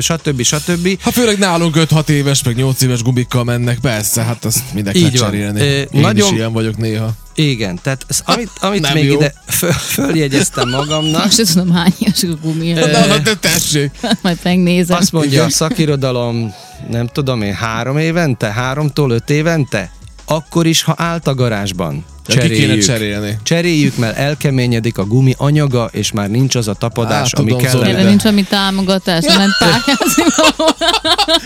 stb. 0.00 0.42
stb. 0.42 1.02
Ha 1.02 1.10
főleg 1.10 1.38
nálunk 1.38 1.76
5-6 1.78 2.08
éves, 2.08 2.42
meg 2.42 2.56
8 2.56 2.82
éves 2.82 3.02
gumikkal 3.02 3.44
mennek, 3.44 3.78
persze, 3.78 4.22
hát 4.22 4.44
azt 4.44 4.62
mindenki 4.74 5.10
cserélni. 5.10 5.60
Én 5.60 5.86
nagyon- 5.90 6.28
is 6.28 6.36
ilyen 6.36 6.52
vagyok 6.52 6.76
néha. 6.76 7.14
Igen, 7.38 7.78
tehát 7.82 8.04
ez, 8.08 8.20
amit, 8.24 8.50
amit 8.60 8.80
nem 8.80 8.92
még 8.92 9.04
jó. 9.04 9.14
ide 9.14 9.34
föl, 9.46 9.72
följegyeztem 9.72 10.68
magamnak, 10.68 11.24
Most 11.24 11.52
tudom 11.52 11.72
hány 11.72 11.92
a 12.00 12.26
gumi. 12.42 12.72
Na, 12.72 12.86
na, 13.06 13.22
te 13.22 13.34
tessék. 13.34 13.90
Majd 14.22 14.38
megnézem. 14.42 14.96
azt 14.96 15.12
mondja 15.12 15.44
a 15.44 15.50
szakirodalom, 15.50 16.52
nem 16.90 17.06
tudom 17.06 17.42
én, 17.42 17.54
három 17.54 17.98
évente, 17.98 18.52
háromtól 18.52 19.10
öt 19.10 19.30
évente, 19.30 19.90
akkor 20.24 20.66
is, 20.66 20.82
ha 20.82 20.94
állt 20.96 21.26
a 21.26 21.34
garázsban. 21.34 22.04
De 22.26 22.34
ki 22.34 22.48
kéne 22.48 22.56
Cseréljük. 22.56 22.84
cserélni. 22.84 23.38
Cseréljük, 23.42 23.96
mert 23.96 24.16
elkeményedik 24.16 24.98
a 24.98 25.04
gumi 25.04 25.34
anyaga, 25.36 25.88
és 25.92 26.12
már 26.12 26.30
nincs 26.30 26.54
az 26.54 26.68
a 26.68 26.74
tapadás, 26.74 27.34
Á, 27.34 27.40
ami 27.40 27.50
tudom, 27.50 27.64
kellene. 27.64 28.02
De- 28.02 28.08
nincs 28.08 28.24
ami 28.24 28.42
támogatás, 28.42 29.24
ment 29.24 29.52
pályázni. 29.58 30.22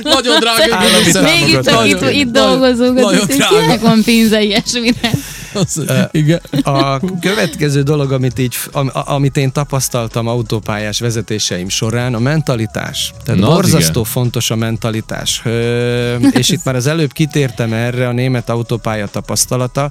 Nagyon 0.14 0.40
drága. 0.40 0.78
Még 1.22 1.48
itt, 1.48 1.70
itt, 1.86 2.10
itt 2.10 2.32
dolgozunk, 2.32 3.00
nagyon 3.00 3.20
az 3.20 3.36
drága. 3.36 3.58
kinek 3.60 3.80
van 3.80 4.02
pénze 4.04 4.42
ilyesmire? 4.42 5.10
Az- 5.54 5.82
Igen. 6.10 6.40
A 6.62 7.00
következő 7.20 7.82
dolog, 7.82 8.12
amit, 8.12 8.38
így, 8.38 8.54
am, 8.72 8.90
amit 8.92 9.36
én 9.36 9.52
tapasztaltam 9.52 10.26
autópályás 10.26 11.00
vezetéseim 11.00 11.68
során, 11.68 12.14
a 12.14 12.18
mentalitás. 12.18 13.12
Tehát 13.24 13.40
Na, 13.40 13.46
borzasztó 13.54 14.00
igen. 14.00 14.12
fontos 14.12 14.50
a 14.50 14.56
mentalitás. 14.56 15.40
Ö, 15.44 16.14
és 16.16 16.48
itt 16.48 16.64
már 16.64 16.74
az 16.74 16.86
előbb 16.86 17.12
kitértem 17.12 17.72
erre 17.72 18.08
a 18.08 18.12
német 18.12 18.48
autópálya 18.48 19.06
tapasztalata. 19.06 19.90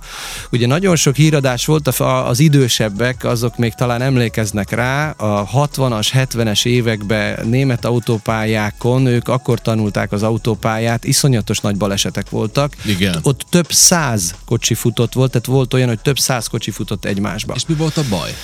Ugye 0.51 0.67
nagyon 0.67 0.95
sok 0.95 1.15
híradás 1.15 1.65
volt, 1.65 1.87
az 1.87 2.39
idősebbek, 2.39 3.23
azok 3.23 3.57
még 3.57 3.73
talán 3.73 4.01
emlékeznek 4.01 4.71
rá, 4.71 5.09
a 5.09 5.47
60-as, 5.55 6.07
70-es 6.13 6.65
években 6.65 7.47
német 7.47 7.85
autópályákon, 7.85 9.05
ők 9.05 9.27
akkor 9.27 9.61
tanulták 9.61 10.11
az 10.11 10.23
autópályát, 10.23 11.03
iszonyatos 11.03 11.59
nagy 11.59 11.77
balesetek 11.77 12.29
voltak. 12.29 12.75
Igen. 12.85 13.19
Ott 13.21 13.45
több 13.49 13.71
száz 13.71 14.35
kocsi 14.45 14.73
futott 14.73 15.13
volt, 15.13 15.31
tehát 15.31 15.47
volt 15.51 15.73
olyan, 15.73 15.87
hogy 15.87 15.99
több 15.99 16.19
száz 16.19 16.47
kocsi 16.47 16.71
futott 16.71 17.05
egymásba. 17.05 17.53
És 17.55 17.65
mi 17.65 17.73
volt 17.73 17.97
a 17.97 18.03
baj? 18.09 18.35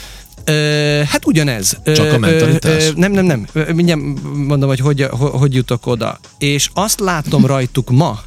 Hát 1.05 1.25
ugyanez. 1.25 1.77
Csak 1.85 2.13
a 2.13 2.17
mentalitás? 2.17 2.91
Nem, 2.95 3.11
nem, 3.11 3.25
nem. 3.25 3.47
Mindjárt 3.73 4.01
mondom, 4.33 4.69
hogy 4.69 4.79
hogy, 4.79 5.07
hogy 5.09 5.29
hogy 5.31 5.53
jutok 5.53 5.85
oda. 5.85 6.19
És 6.37 6.69
azt 6.73 6.99
látom 6.99 7.45
rajtuk 7.45 7.89
ma, 7.89 8.19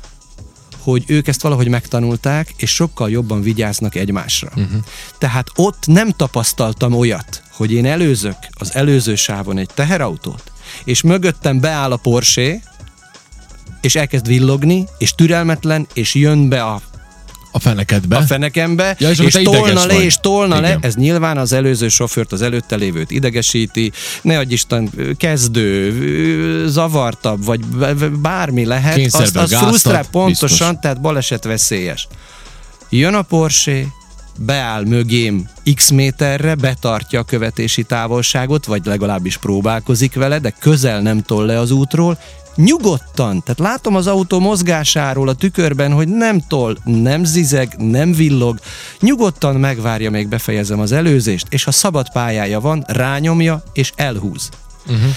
hogy 0.78 1.04
ők 1.06 1.28
ezt 1.28 1.42
valahogy 1.42 1.68
megtanulták, 1.68 2.54
és 2.56 2.70
sokkal 2.70 3.10
jobban 3.10 3.42
vigyáznak 3.42 3.94
egymásra. 3.94 4.48
Uh-huh. 4.56 4.82
Tehát 5.18 5.48
ott 5.56 5.86
nem 5.86 6.10
tapasztaltam 6.10 6.92
olyat, 6.94 7.42
hogy 7.52 7.72
én 7.72 7.86
előzök 7.86 8.36
az 8.50 8.74
előző 8.74 9.14
sávon 9.14 9.58
egy 9.58 9.70
teherautót, 9.74 10.52
és 10.84 11.02
mögöttem 11.02 11.60
beáll 11.60 11.92
a 11.92 11.96
Porsche, 11.96 12.62
és 13.80 13.94
elkezd 13.94 14.26
villogni, 14.26 14.86
és 14.98 15.14
türelmetlen, 15.14 15.86
és 15.92 16.14
jön 16.14 16.48
be 16.48 16.62
a 16.62 16.80
A 17.50 17.58
fenekedbe. 17.58 18.16
a 18.16 18.20
fenekembe, 18.20 18.96
Ja, 18.98 19.10
és 19.10 19.18
és, 19.18 19.38
tolna 19.42 19.86
le, 19.86 19.94
vagy. 19.94 20.04
és 20.04 20.16
tolna 20.20 20.60
le. 20.60 20.68
Igen. 20.68 20.78
Ez 20.82 20.94
nyilván 20.94 21.36
az 21.38 21.52
előző 21.52 21.88
sofőrt, 21.88 22.32
az 22.32 22.42
előtte 22.42 22.76
lévőt 22.76 23.10
idegesíti, 23.10 23.92
ne 24.22 24.38
adj 24.38 24.52
Isten, 24.52 24.90
kezdő, 25.16 26.68
zavartabb, 26.68 27.44
vagy 27.44 27.60
bármi 28.20 28.64
lehet, 28.64 28.94
Kényszerbe 28.94 29.40
az 29.40 29.50
gáztat, 29.50 29.68
frusztrál 29.68 30.04
pontosan, 30.10 30.48
biztos. 30.68 30.80
tehát 30.80 31.00
baleset 31.00 31.44
veszélyes. 31.44 32.08
Jön 32.88 33.14
a 33.14 33.22
Porsche, 33.22 33.82
beáll 34.38 34.84
mögém 34.84 35.48
x 35.74 35.90
méterre, 35.90 36.54
betartja 36.54 37.20
a 37.20 37.22
követési 37.22 37.82
távolságot, 37.82 38.66
vagy 38.66 38.84
legalábbis 38.84 39.36
próbálkozik 39.36 40.14
vele, 40.14 40.38
de 40.38 40.50
közel 40.60 41.00
nem 41.00 41.22
tol 41.22 41.46
le 41.46 41.58
az 41.58 41.70
útról, 41.70 42.18
nyugodtan, 42.56 43.42
tehát 43.42 43.58
látom 43.58 43.96
az 43.96 44.06
autó 44.06 44.40
mozgásáról 44.40 45.28
a 45.28 45.34
tükörben, 45.34 45.92
hogy 45.92 46.08
nem 46.08 46.40
tol, 46.48 46.76
nem 46.84 47.24
zizeg, 47.24 47.74
nem 47.78 48.12
villog, 48.12 48.58
nyugodtan 49.00 49.56
megvárja, 49.56 50.10
még 50.10 50.28
befejezem 50.28 50.80
az 50.80 50.92
előzést, 50.92 51.46
és 51.48 51.64
ha 51.64 51.70
szabad 51.70 52.12
pályája 52.12 52.60
van, 52.60 52.84
rányomja 52.86 53.62
és 53.72 53.92
elhúz. 53.96 54.48
Uh-huh. 54.86 55.10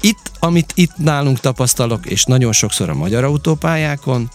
Itt, 0.00 0.30
amit 0.38 0.72
itt 0.74 0.96
nálunk 0.96 1.40
tapasztalok, 1.40 2.06
és 2.06 2.24
nagyon 2.24 2.52
sokszor 2.52 2.88
a 2.88 2.94
magyar 2.94 3.24
autópályákon, 3.24 4.30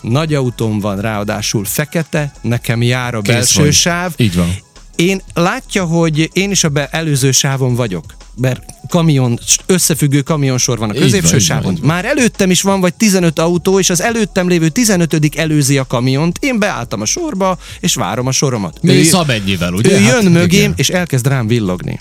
nagy 0.00 0.34
autóm 0.34 0.80
van, 0.80 1.00
ráadásul 1.00 1.64
fekete, 1.64 2.32
nekem 2.40 2.82
jár 2.82 3.14
a 3.14 3.20
Kész 3.20 3.34
belső 3.34 3.62
vagy. 3.62 3.72
sáv, 3.72 4.12
Így 4.16 4.34
van. 4.34 4.54
Én 5.00 5.22
látja, 5.34 5.84
hogy 5.84 6.30
én 6.32 6.50
is 6.50 6.64
a 6.64 6.68
be 6.68 6.86
előző 6.86 7.30
sávon 7.30 7.74
vagyok, 7.74 8.04
mert 8.36 8.62
kamion, 8.88 9.38
összefüggő 9.66 10.20
kamionsor 10.20 10.78
van 10.78 10.90
a 10.90 10.92
középső 10.92 11.16
így 11.26 11.30
van, 11.30 11.40
sávon. 11.40 11.72
így 11.72 11.78
van. 11.78 11.88
Már 11.88 12.04
előttem 12.04 12.50
is 12.50 12.62
van 12.62 12.80
vagy 12.80 12.94
15 12.94 13.38
autó, 13.38 13.78
és 13.78 13.90
az 13.90 14.00
előttem 14.02 14.48
lévő 14.48 14.68
15 14.68 15.36
előzi 15.36 15.78
a 15.78 15.86
kamiont. 15.86 16.38
Én 16.40 16.58
beálltam 16.58 17.00
a 17.00 17.04
sorba, 17.04 17.58
és 17.80 17.94
várom 17.94 18.26
a 18.26 18.32
soromat. 18.32 18.82
Mi 18.82 18.92
Ő- 18.92 19.02
szab 19.02 19.30
ennyivel, 19.30 19.72
ugye? 19.72 19.90
ő 19.92 20.02
Hát 20.04 20.22
jön 20.22 20.32
mögém, 20.32 20.60
igen. 20.60 20.72
és 20.76 20.88
elkezd 20.88 21.26
rám 21.26 21.46
villogni. 21.46 21.98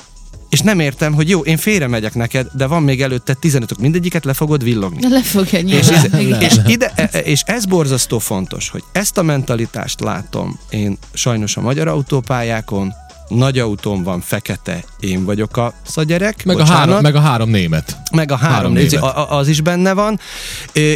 És 0.50 0.60
nem 0.60 0.80
értem, 0.80 1.14
hogy 1.14 1.30
jó, 1.30 1.40
én 1.42 1.58
félre 1.58 1.88
megyek 1.88 2.14
neked, 2.14 2.48
de 2.54 2.66
van 2.68 2.84
még 2.84 3.02
előtte 3.02 3.34
15 3.34 3.78
mindegyiket 3.80 4.26
le 4.26 4.34
fogod 4.34 4.64
villogni. 4.64 5.10
Le 5.10 5.22
fogja 5.24 5.60
És, 5.60 5.64
nyilván. 5.66 5.94
ez, 6.14 6.20
igen. 6.20 6.42
és, 6.42 6.58
ide, 6.66 6.92
e- 6.96 7.10
e- 7.12 7.20
és 7.20 7.42
ez 7.46 7.66
borzasztó 7.66 8.20
fontos, 8.20 8.70
hogy 8.70 8.84
ezt 8.92 9.18
a 9.18 9.24
mentalitást 9.24 10.00
látom 10.00 10.60
én 10.70 10.98
sajnos 11.14 11.58
a 11.58 11.62
magyar 11.62 11.88
autópályákon, 11.88 12.94
nagy 13.28 13.60
autóm 13.60 14.04
van, 14.04 14.22
fekete, 14.22 14.84
én 15.00 15.26
vagyok 15.26 15.58
a 15.58 15.74
szagyerek, 15.88 16.46
Meg 16.46 16.60
a, 16.60 16.66
három, 16.66 17.02
meg 17.02 17.16
a 17.16 17.20
három 17.20 17.50
német. 17.50 17.98
meg 18.12 18.32
a 18.32 18.36
három, 18.36 18.56
három 18.56 18.74
német. 18.74 18.94
a- 18.94 19.18
a- 19.32 19.38
az 19.38 19.48
is 19.48 19.62
benne 19.62 19.94
van, 19.94 20.20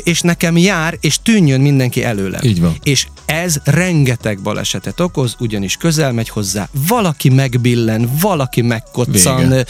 és 0.04 0.22
nekem 0.22 0.58
jár, 0.58 0.98
és 1.02 1.18
tűnjön 1.24 1.62
mindenki 1.62 2.04
előlem. 2.04 2.42
Így 2.44 2.62
van. 2.62 2.76
És 2.84 3.08
ez 3.26 3.58
rengeteg 3.64 4.40
balesetet 4.40 5.00
okoz, 5.00 5.36
ugyanis 5.40 5.78
közel 5.78 6.12
megy 6.12 6.30
hozzá, 6.30 6.68
valaki 6.88 7.30
megbillen, 7.30 8.10
valaki 8.22 8.62
megkoccan, 8.62 9.66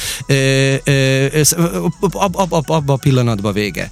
sz- 1.41 1.57
ab, 2.11 2.35
ab, 2.35 2.69
abba 2.69 2.93
a 2.93 2.97
pillanatban 2.97 3.53
vége. 3.53 3.89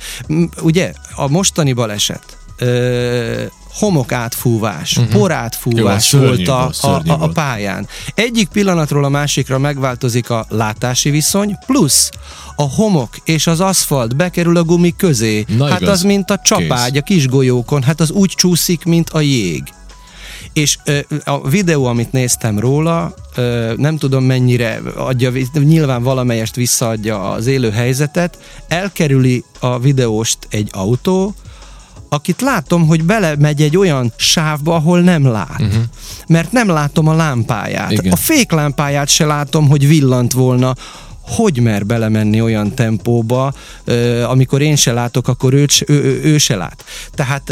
Ugye, 0.62 0.94
a 1.16 1.28
mostani 1.28 1.74
baleset, 1.74 2.38
ö, 2.58 3.44
homok 3.74 4.12
átfúvás, 4.12 4.98
uh-huh. 4.98 5.14
por 5.14 5.30
Jó, 5.30 5.36
átfúvás 5.36 5.96
az 5.96 6.04
szörnyű 6.04 6.46
volt 6.46 6.48
a, 6.48 6.88
a, 6.88 7.02
a, 7.08 7.24
a 7.24 7.28
pályán. 7.28 7.88
Egyik 8.16 8.48
pillanatról 8.48 9.04
a 9.04 9.10
másikra 9.10 9.58
megváltozik 9.58 10.30
a 10.30 10.46
látási 10.50 11.10
viszony, 11.10 11.58
plusz 11.66 12.10
a 12.62 12.70
homok 12.76 13.10
és 13.24 13.48
az 13.48 13.60
aszfalt 13.60 14.16
bekerül 14.16 14.58
a 14.58 14.64
gumi 14.64 14.96
közé. 14.96 15.46
Na 15.58 15.68
hát 15.68 15.82
igaz. 15.82 15.94
az, 15.94 16.04
mint 16.04 16.32
a 16.32 16.40
csapágy 16.44 16.98
a 16.98 17.02
kis 17.02 17.28
golyókon, 17.28 17.84
hát 17.84 18.00
az 18.00 18.12
úgy 18.12 18.30
csúszik, 18.30 18.84
mint 18.84 19.10
a 19.10 19.20
jég. 19.20 19.64
És 20.54 20.78
ö, 20.86 21.00
a 21.24 21.50
videó, 21.50 21.86
amit 21.86 22.12
néztem 22.12 22.60
róla, 22.60 23.14
ö, 23.36 23.74
nem 23.78 23.98
tudom 23.98 24.24
mennyire 24.24 24.82
adja, 24.96 25.32
nyilván 25.54 26.04
valamelyest 26.04 26.56
visszaadja 26.56 27.30
az 27.30 27.48
élő 27.48 27.72
helyzetet, 27.72 28.38
elkerüli 28.68 29.44
a 29.60 29.80
videóst 29.80 30.38
egy 30.50 30.70
autó, 30.72 31.36
akit 32.10 32.42
látom, 32.42 32.88
hogy 32.88 33.04
belemegy 33.04 33.62
egy 33.62 33.78
olyan 33.78 34.14
sávba, 34.16 34.76
ahol 34.76 35.02
nem 35.02 35.26
lát. 35.26 35.60
Uh-huh. 35.60 35.84
Mert 36.28 36.52
nem 36.52 36.68
látom 36.68 37.08
a 37.08 37.14
lámpáját. 37.14 37.92
Igen. 37.92 38.12
A 38.12 38.16
féklámpáját 38.16 39.08
se 39.08 39.26
látom, 39.26 39.68
hogy 39.68 39.88
villant 39.88 40.34
volna. 40.34 40.76
Hogy 41.36 41.60
mer 41.60 41.86
belemenni 41.86 42.42
olyan 42.42 42.76
tempóba, 42.76 43.54
amikor 44.28 44.62
én 44.62 44.76
se 44.76 44.94
látok, 44.94 45.28
akkor 45.28 45.54
ő, 45.54 45.66
ő, 45.88 45.94
ő, 45.94 46.22
ő 46.24 46.38
se 46.38 46.56
lát. 46.56 46.84
Tehát, 47.14 47.44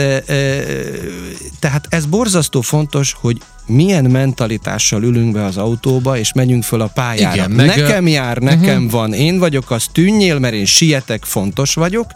tehát 1.59 1.85
ez 1.89 2.05
borzasztó 2.05 2.61
fontos, 2.61 3.15
hogy 3.19 3.37
milyen 3.65 4.05
mentalitással 4.05 5.03
ülünk 5.03 5.33
be 5.33 5.43
az 5.43 5.57
autóba, 5.57 6.17
és 6.17 6.33
megyünk 6.33 6.63
föl 6.63 6.81
a 6.81 6.87
pályára. 6.87 7.35
Igen, 7.35 7.51
meg, 7.51 7.67
nekem 7.67 8.07
jár, 8.07 8.37
nekem 8.37 8.75
uh-huh. 8.75 8.91
van, 8.91 9.13
én 9.13 9.39
vagyok, 9.39 9.71
az 9.71 9.85
tűnjél, 9.91 10.39
mert 10.39 10.53
én 10.53 10.65
sietek, 10.65 11.23
fontos 11.23 11.73
vagyok, 11.73 12.07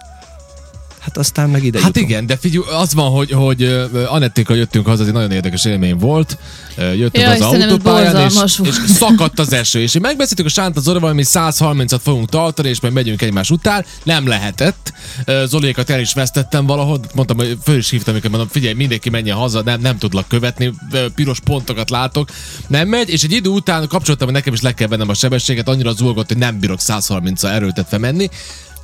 Hát 1.03 1.17
aztán 1.17 1.49
meg 1.49 1.63
ide 1.63 1.77
Hát 1.77 1.87
jutunk. 1.87 2.09
igen, 2.09 2.25
de 2.25 2.37
figyelj, 2.37 2.65
az 2.71 2.93
van, 2.93 3.09
hogy, 3.11 3.31
hogy 3.31 3.89
Anettékkal 4.07 4.57
jöttünk 4.57 4.85
haza, 4.85 5.01
ez 5.01 5.07
egy 5.07 5.13
nagyon 5.13 5.31
érdekes 5.31 5.65
élmény 5.65 5.97
volt. 5.97 6.37
Jöttünk 6.77 7.27
az 7.27 7.41
autópályán, 7.41 8.31
és, 8.45 8.61
és 8.63 8.75
szakadt 8.85 9.39
az 9.39 9.53
eső. 9.53 9.81
És 9.81 9.95
én 9.95 10.01
megbeszéltük 10.01 10.45
a 10.45 10.49
Sánta 10.49 10.79
Zorival, 10.79 11.07
hogy 11.07 11.17
mi 11.17 11.23
130-at 11.25 11.99
fogunk 12.03 12.29
tartani, 12.29 12.69
és 12.69 12.81
majd 12.81 12.93
megyünk 12.93 13.21
egymás 13.21 13.49
után. 13.49 13.85
Nem 14.03 14.27
lehetett. 14.27 14.93
Zoliékat 15.45 15.89
el 15.89 15.99
is 15.99 16.13
vesztettem 16.13 16.65
valahol. 16.65 16.99
Mondtam, 17.13 17.37
hogy 17.37 17.57
föl 17.63 17.77
is 17.77 17.89
hívtam 17.89 18.15
őket, 18.15 18.29
mondom, 18.29 18.49
figyelj, 18.51 18.73
mindenki 18.73 19.09
menjen 19.09 19.37
haza, 19.37 19.61
nem, 19.61 19.81
nem 19.81 19.97
tudlak 19.97 20.27
követni, 20.27 20.73
piros 21.15 21.39
pontokat 21.39 21.89
látok. 21.89 22.29
Nem 22.67 22.87
megy, 22.87 23.09
és 23.09 23.23
egy 23.23 23.31
idő 23.31 23.49
után 23.49 23.87
kapcsoltam, 23.87 24.27
hogy 24.27 24.35
nekem 24.35 24.53
is 24.53 24.61
le 24.61 24.73
kell 24.73 24.87
vennem 24.87 25.09
a 25.09 25.13
sebességet, 25.13 25.67
annyira 25.67 25.91
zúgott, 25.91 26.27
hogy 26.27 26.37
nem 26.37 26.59
bírok 26.59 26.79
130-al 26.81 27.51
erőltetve 27.53 27.97
menni. 27.97 28.29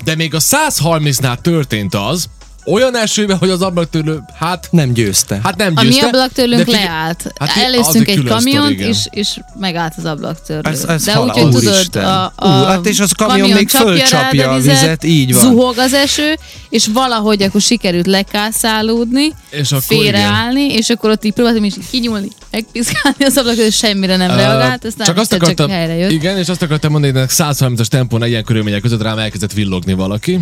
De 0.03 0.15
még 0.15 0.33
a 0.33 0.39
130-nál 0.39 1.41
történt 1.41 1.95
az, 1.95 2.29
olyan 2.71 2.97
esőben, 2.97 3.37
hogy 3.37 3.49
az 3.49 3.61
ablaktörlő, 3.61 4.19
hát, 4.39 4.67
Nem 4.71 4.93
győzte. 4.93 5.39
hát 5.43 5.55
nem 5.57 5.73
A 5.75 5.81
győzte. 5.81 6.01
mi 6.01 6.07
ablaktőrünk 6.07 6.57
de 6.57 6.63
figyelj- 6.63 6.85
leállt. 6.85 7.23
Hát 7.39 7.49
Hát 7.49 7.63
Előztünk 7.63 8.07
egy 8.07 8.17
egy 8.17 8.23
kamiont, 8.23 8.59
sztori, 8.59 8.73
igen. 8.73 8.87
és, 8.89 8.97
és 9.09 9.39
megállt 9.59 9.93
az 9.97 10.05
ablaktörlő. 10.05 10.69
Ez- 10.71 10.83
ez 10.85 11.03
De 11.03 11.19
úgy, 11.21 11.29
hogy 11.29 11.49
tudod, 11.51 11.95
a, 11.95 12.23
a 12.35 12.47
Ú, 12.47 12.63
hát 12.65 12.85
és 12.85 12.99
az 12.99 13.11
kamion 13.11 13.49
még 13.49 13.69
csapja 13.69 13.87
rád 13.87 13.97
fölcsapja 13.97 14.49
a 14.51 14.55
vizet, 14.59 15.03
így 15.03 15.33
van. 15.33 15.43
Zuhog 15.43 15.77
az 15.77 15.93
eső, 15.93 16.33
és 16.69 16.87
valahogy 16.93 17.41
akkor 17.43 17.61
sikerült 17.61 18.07
lekászálódni, 18.07 19.33
És 19.49 19.71
akkor 19.71 19.83
félreállni, 19.83 20.73
és 20.73 20.89
akkor 20.89 21.09
ott 21.09 21.23
így 21.25 21.33
próbáltam 21.33 21.63
is 21.63 21.73
kinyúlni, 21.91 22.27
megpiszkálni 22.51 23.23
az 23.25 23.37
ablakot, 23.37 23.59
és 23.63 23.75
semmire 23.75 24.15
nem 24.15 24.35
reagált, 24.35 24.85
aztán 24.85 25.05
csak 25.05 25.17
azt 25.17 25.33
akartam, 25.33 25.67
csak 25.67 25.75
helyre 25.77 25.95
jött. 25.95 26.11
igen, 26.11 26.37
és 26.37 26.47
azt 26.49 26.61
akartam 26.61 26.91
mondani, 26.91 27.17
hogy 27.19 27.27
130-as 27.29 27.85
tempón 27.87 28.25
ilyen 28.25 28.43
körülmények 28.43 28.81
között 28.81 29.01
rám 29.01 29.17
elkezdett 29.17 29.53
villogni 29.53 29.93
valaki. 29.93 30.39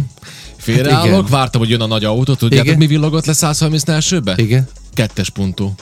Félreállok, 0.58 1.30
vártam, 1.30 1.62
hogy 1.62 1.70
jön 1.70 1.82
a 1.82 1.86
nagy 1.86 2.04
autó, 2.04 2.34
tudjátok 2.34 2.66
Igen. 2.66 2.78
mi 2.78 2.88
villogott 2.88 3.26
le 3.26 3.34
130 3.34 3.88
elsőbe? 3.88 4.34
Igen. 4.38 4.68
Kettes 4.94 5.30
pontú. 5.30 5.74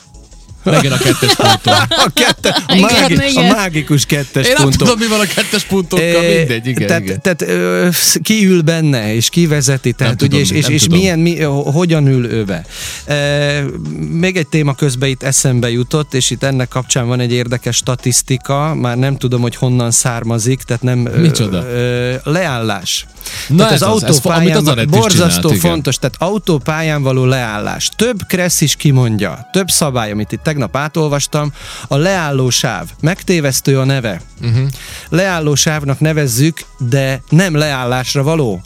Megint 0.66 0.94
a 0.94 0.98
kettes 0.98 1.36
pontú. 1.36 1.70
A, 2.06 2.10
kette, 2.14 2.50
a, 2.68 2.74
Igen, 2.76 2.90
mági, 3.00 3.16
a 3.16 3.24
igen. 3.26 3.56
mágikus 3.56 4.06
kettes 4.06 4.46
Én 4.48 4.54
nem 4.54 4.62
pontok. 4.62 4.88
tudom, 4.88 5.00
mi 5.00 5.08
van 5.08 5.20
a 5.20 5.26
kettes 5.36 5.64
pontokkal, 5.64 6.22
mindegy, 6.22 6.68
igen, 6.68 6.88
tehát, 6.88 7.02
igen. 7.04 7.22
Tehát 7.22 7.42
ö, 7.42 7.88
ki 8.22 8.46
ül 8.48 8.62
benne, 8.62 9.14
és 9.14 9.30
ki 9.30 9.48
vezeti, 9.48 9.92
tehát 9.92 10.16
tudom, 10.16 10.40
ugye, 10.40 10.50
és, 10.50 10.58
és, 10.58 10.64
nem 10.64 10.72
és 10.72 10.84
tudom. 10.84 10.98
milyen, 11.00 11.20
mi, 11.20 11.42
ho- 11.42 11.74
hogyan 11.74 12.08
ül 12.08 12.26
ő 12.26 12.44
be. 12.44 12.66
E, 13.14 13.64
még 14.10 14.38
egy 14.38 14.48
téma 14.48 14.74
közben 14.74 15.10
itt 15.10 15.24
eszembe 15.24 15.72
jutott, 15.72 16.14
és 16.14 16.30
itt 16.30 16.44
ennek 16.44 16.68
kapcsán 16.68 17.08
van 17.08 17.20
egy 17.20 17.32
érdekes 17.32 17.76
statisztika, 17.76 18.76
már 18.76 18.98
nem 18.98 19.18
tudom, 19.18 19.42
hogy 19.42 19.56
honnan 19.56 19.92
származik, 19.92 20.62
tehát 20.62 20.84
nem... 20.84 21.00
Micsoda? 21.00 21.64
Ö, 21.64 22.14
leállás. 22.24 23.06
Na 23.48 23.56
tehát 23.58 23.72
ez 23.72 23.82
az 23.82 23.88
az, 23.88 24.04
autópályán 24.04 24.58
amit 24.58 24.80
az 24.80 24.86
borzasztó 24.86 25.42
csinált, 25.42 25.56
igen. 25.56 25.72
fontos, 25.72 25.96
tehát 25.96 26.16
autópályán 26.20 27.04
való 27.04 27.26
leállás. 27.26 27.90
Több 27.96 28.18
kressz 28.28 28.62
is 28.62 28.76
kimondja, 28.76 29.50
több 29.52 29.68
szabály, 29.70 30.12
amit 30.12 30.32
itt 30.32 30.48
tegnap 30.56 30.76
átolvastam, 30.76 31.54
a 31.88 31.96
leálló 31.96 32.50
sáv. 32.50 32.90
Megtévesztő 33.02 33.80
a 33.80 33.84
neve. 33.84 34.22
Uh-huh. 34.42 34.68
Leálló 35.10 35.56
sávnak 35.56 36.00
nevezzük, 36.00 36.66
de 36.78 37.22
nem 37.30 37.56
leállásra 37.56 38.24
való. 38.24 38.62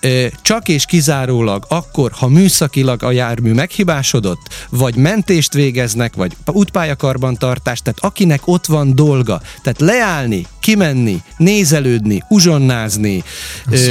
Ö, 0.00 0.26
Csak 0.42 0.68
és 0.68 0.84
kizárólag 0.84 1.64
akkor, 1.68 2.10
ha 2.12 2.28
műszakilag 2.28 3.02
a 3.02 3.10
jármű 3.10 3.52
meghibásodott, 3.52 4.66
vagy 4.70 4.96
mentést 4.96 5.52
végeznek, 5.52 6.14
vagy 6.14 6.36
útpályakarbantartást, 6.46 7.82
tehát 7.82 7.98
akinek 8.00 8.40
ott 8.44 8.66
van 8.66 8.94
dolga, 8.94 9.40
tehát 9.62 9.80
leállni, 9.80 10.46
kimenni, 10.60 11.22
nézelődni, 11.36 12.22
uzsonnázni, 12.28 13.24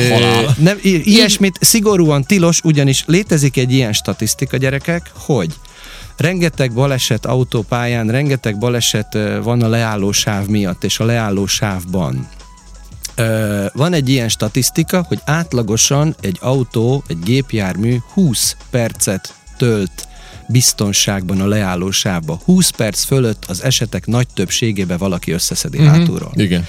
halál. 0.10 0.56
nem, 0.58 0.78
ilyesmit 0.82 1.58
szigorúan 1.62 2.23
tilos, 2.23 2.60
ugyanis 2.63 3.04
létezik 3.08 3.58
egy 3.58 3.71
ilyen 3.71 3.93
statisztika, 3.93 4.58
gyerekek, 4.58 5.12
hogy 5.13 5.54
rengeteg 6.17 6.73
baleset 6.73 7.25
autópályán, 7.25 8.08
rengeteg 8.08 8.58
baleset 8.58 9.17
van 9.43 9.62
a 9.62 9.67
leálló 9.67 10.12
sáv 10.12 10.47
miatt, 10.47 10.84
és 10.84 10.99
a 10.99 11.06
leálló 11.06 11.45
sávban. 11.45 12.27
Ö, 13.15 13.65
van 13.73 13.93
egy 13.93 14.10
ilyen 14.10 14.30
statisztika, 14.30 15.06
hogy 15.08 15.19
átlagosan 15.25 16.15
egy 16.21 16.38
autó, 16.41 17.03
egy 17.08 17.19
gépjármű 17.19 17.97
20 18.13 18.56
percet 18.69 19.34
tölt 19.58 20.08
biztonságban 20.47 21.41
a 21.41 21.47
leálló 21.47 21.91
sávba. 21.91 22.39
20 22.45 22.69
perc 22.69 23.03
fölött 23.03 23.45
az 23.47 23.63
esetek 23.63 24.05
nagy 24.05 24.27
többségében 24.33 24.97
valaki 24.97 25.31
összeszedi 25.31 25.77
uh-huh. 25.77 25.93
hátulról. 25.93 26.31
Igen. 26.33 26.65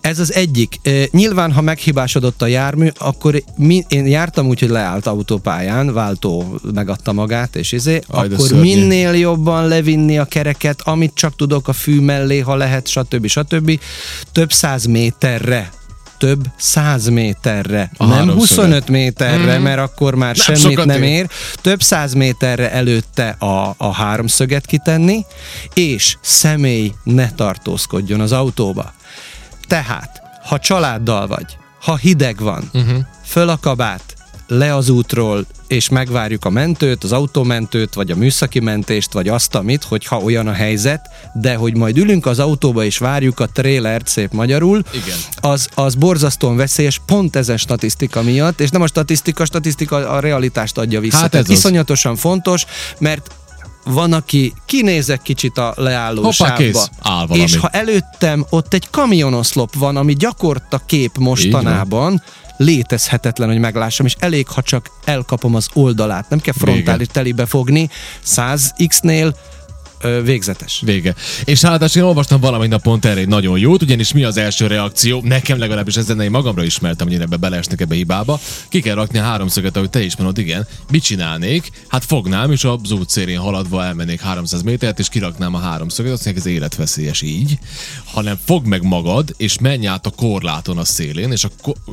Ez 0.00 0.18
az 0.18 0.34
egyik. 0.34 0.78
E, 0.82 0.90
nyilván, 1.10 1.52
ha 1.52 1.60
meghibásodott 1.60 2.42
a 2.42 2.46
jármű, 2.46 2.88
akkor 2.98 3.42
mi, 3.56 3.84
én 3.88 4.06
jártam 4.06 4.46
úgy, 4.46 4.60
hogy 4.60 4.68
leállt 4.68 5.06
autópályán, 5.06 5.92
váltó 5.92 6.60
megadta 6.74 7.12
magát, 7.12 7.56
és 7.56 7.72
izé, 7.72 8.00
Aj, 8.06 8.26
akkor 8.26 8.46
szörnyű. 8.46 8.62
minél 8.62 9.12
jobban 9.12 9.68
levinni 9.68 10.18
a 10.18 10.24
kereket, 10.24 10.80
amit 10.80 11.14
csak 11.14 11.36
tudok 11.36 11.68
a 11.68 11.72
fű 11.72 12.00
mellé, 12.00 12.38
ha 12.38 12.56
lehet, 12.56 12.88
stb. 12.88 13.26
stb. 13.26 13.80
Több 14.32 14.52
száz 14.52 14.84
méterre 14.84 15.70
több 16.20 16.46
száz 16.56 17.08
méterre, 17.08 17.90
A 17.96 18.04
nem 18.04 18.16
háromszöget. 18.16 18.48
25 18.48 18.88
méterre, 18.88 19.58
mert 19.58 19.78
akkor 19.78 20.14
már 20.14 20.36
Nem 20.46 20.56
semmit 20.56 20.84
nem 20.84 21.02
ér. 21.02 21.08
ér, 21.08 21.28
több 21.60 21.82
száz 21.82 22.12
méterre 22.12 22.70
előtte 22.72 23.28
a, 23.28 23.74
a 23.76 23.92
háromszöget 23.92 24.66
kitenni, 24.66 25.24
és 25.74 26.16
személy 26.20 26.92
ne 27.04 27.30
tartózkodjon 27.30 28.20
az 28.20 28.32
autóba. 28.32 28.92
Tehát, 29.66 30.22
ha 30.44 30.58
családdal 30.58 31.26
vagy, 31.26 31.56
ha 31.80 31.96
hideg 31.96 32.40
van, 32.40 32.70
uh-huh. 32.72 32.98
föl 33.24 33.48
a 33.48 33.58
kabát, 33.60 34.14
le 34.50 34.74
az 34.74 34.88
útról, 34.88 35.46
és 35.66 35.88
megvárjuk 35.88 36.44
a 36.44 36.50
mentőt, 36.50 37.04
az 37.04 37.12
autómentőt, 37.12 37.94
vagy 37.94 38.10
a 38.10 38.16
műszaki 38.16 38.60
mentést, 38.60 39.12
vagy 39.12 39.28
azt, 39.28 39.54
amit, 39.54 39.84
hogyha 39.84 40.18
olyan 40.18 40.46
a 40.46 40.52
helyzet, 40.52 41.08
de 41.34 41.54
hogy 41.54 41.76
majd 41.76 41.98
ülünk 41.98 42.26
az 42.26 42.38
autóba 42.38 42.84
és 42.84 42.98
várjuk 42.98 43.40
a 43.40 43.46
trélert 43.46 44.08
szép 44.08 44.32
magyarul, 44.32 44.82
Igen. 44.92 45.16
az, 45.40 45.68
az 45.74 45.94
borzasztóan 45.94 46.56
veszélyes, 46.56 47.00
pont 47.06 47.36
ezen 47.36 47.56
statisztika 47.56 48.22
miatt, 48.22 48.60
és 48.60 48.70
nem 48.70 48.82
a 48.82 48.86
statisztika, 48.86 49.42
a 49.42 49.46
statisztika 49.46 49.96
a 49.96 50.20
realitást 50.20 50.78
adja 50.78 51.00
vissza. 51.00 51.16
Hát 51.16 51.30
Tehát 51.30 51.46
ez 51.46 51.52
az. 51.52 51.58
iszonyatosan 51.58 52.16
fontos, 52.16 52.64
mert 52.98 53.34
van, 53.84 54.12
aki 54.12 54.52
kinézek 54.66 55.22
kicsit 55.22 55.58
a 55.58 55.74
leálló 55.76 56.22
Hoppá, 56.22 56.32
sávba, 56.32 56.56
kész. 56.56 56.88
Áll 57.02 57.26
valami. 57.26 57.44
és 57.44 57.56
ha 57.56 57.68
előttem 57.68 58.46
ott 58.50 58.74
egy 58.74 58.90
kamionoszlop 58.90 59.74
van, 59.74 59.96
ami 59.96 60.14
gyakorta 60.14 60.80
kép 60.86 61.18
mostanában, 61.18 62.22
létezhetetlen, 62.60 63.48
hogy 63.48 63.58
meglássam, 63.58 64.06
és 64.06 64.16
elég, 64.18 64.48
ha 64.48 64.62
csak 64.62 64.90
elkapom 65.04 65.54
az 65.54 65.68
oldalát. 65.72 66.28
Nem 66.28 66.40
kell 66.40 66.54
frontális 66.56 67.06
telibe 67.06 67.46
fogni. 67.46 67.88
100x-nél 68.26 69.34
ö, 70.00 70.22
végzetes. 70.22 70.82
Vége. 70.84 71.14
És 71.44 71.60
hát 71.60 71.94
én 71.96 72.02
olvastam 72.02 72.40
valami 72.40 72.66
nap 72.66 72.82
pont 72.82 73.04
erre 73.04 73.20
egy 73.20 73.28
nagyon 73.28 73.58
jót, 73.58 73.82
ugyanis 73.82 74.12
mi 74.12 74.24
az 74.24 74.36
első 74.36 74.66
reakció? 74.66 75.20
Nekem 75.24 75.58
legalábbis 75.58 75.96
ezen 75.96 76.20
én 76.20 76.30
magamra 76.30 76.64
ismertem, 76.64 77.06
hogy 77.06 77.16
én 77.16 77.22
ebbe 77.22 77.36
beleesnek 77.36 77.80
ebbe 77.80 77.94
hibába. 77.94 78.40
Ki 78.68 78.80
kell 78.80 78.94
rakni 78.94 79.18
a 79.18 79.22
háromszöget, 79.22 79.76
ahogy 79.76 79.90
te 79.90 80.02
is 80.02 80.16
mondod, 80.16 80.38
igen. 80.38 80.66
Mit 80.90 81.02
csinálnék? 81.02 81.70
Hát 81.88 82.04
fognám, 82.04 82.52
és 82.52 82.64
az 82.64 82.90
útszérén 82.90 83.38
haladva 83.38 83.84
elmennék 83.84 84.20
300 84.20 84.62
métert, 84.62 84.98
és 84.98 85.08
kiraknám 85.08 85.54
a 85.54 85.58
háromszöget, 85.58 86.12
azt 86.12 86.24
mondják, 86.24 86.46
ez 86.46 86.52
életveszélyes 86.52 87.22
így. 87.22 87.58
Hanem 88.04 88.38
fogd 88.44 88.66
meg 88.66 88.82
magad, 88.82 89.34
és 89.36 89.58
menj 89.58 89.86
át 89.86 90.06
a 90.06 90.10
korláton 90.10 90.78
a 90.78 90.84
szélén, 90.84 91.32
és 91.32 91.44
a, 91.44 91.48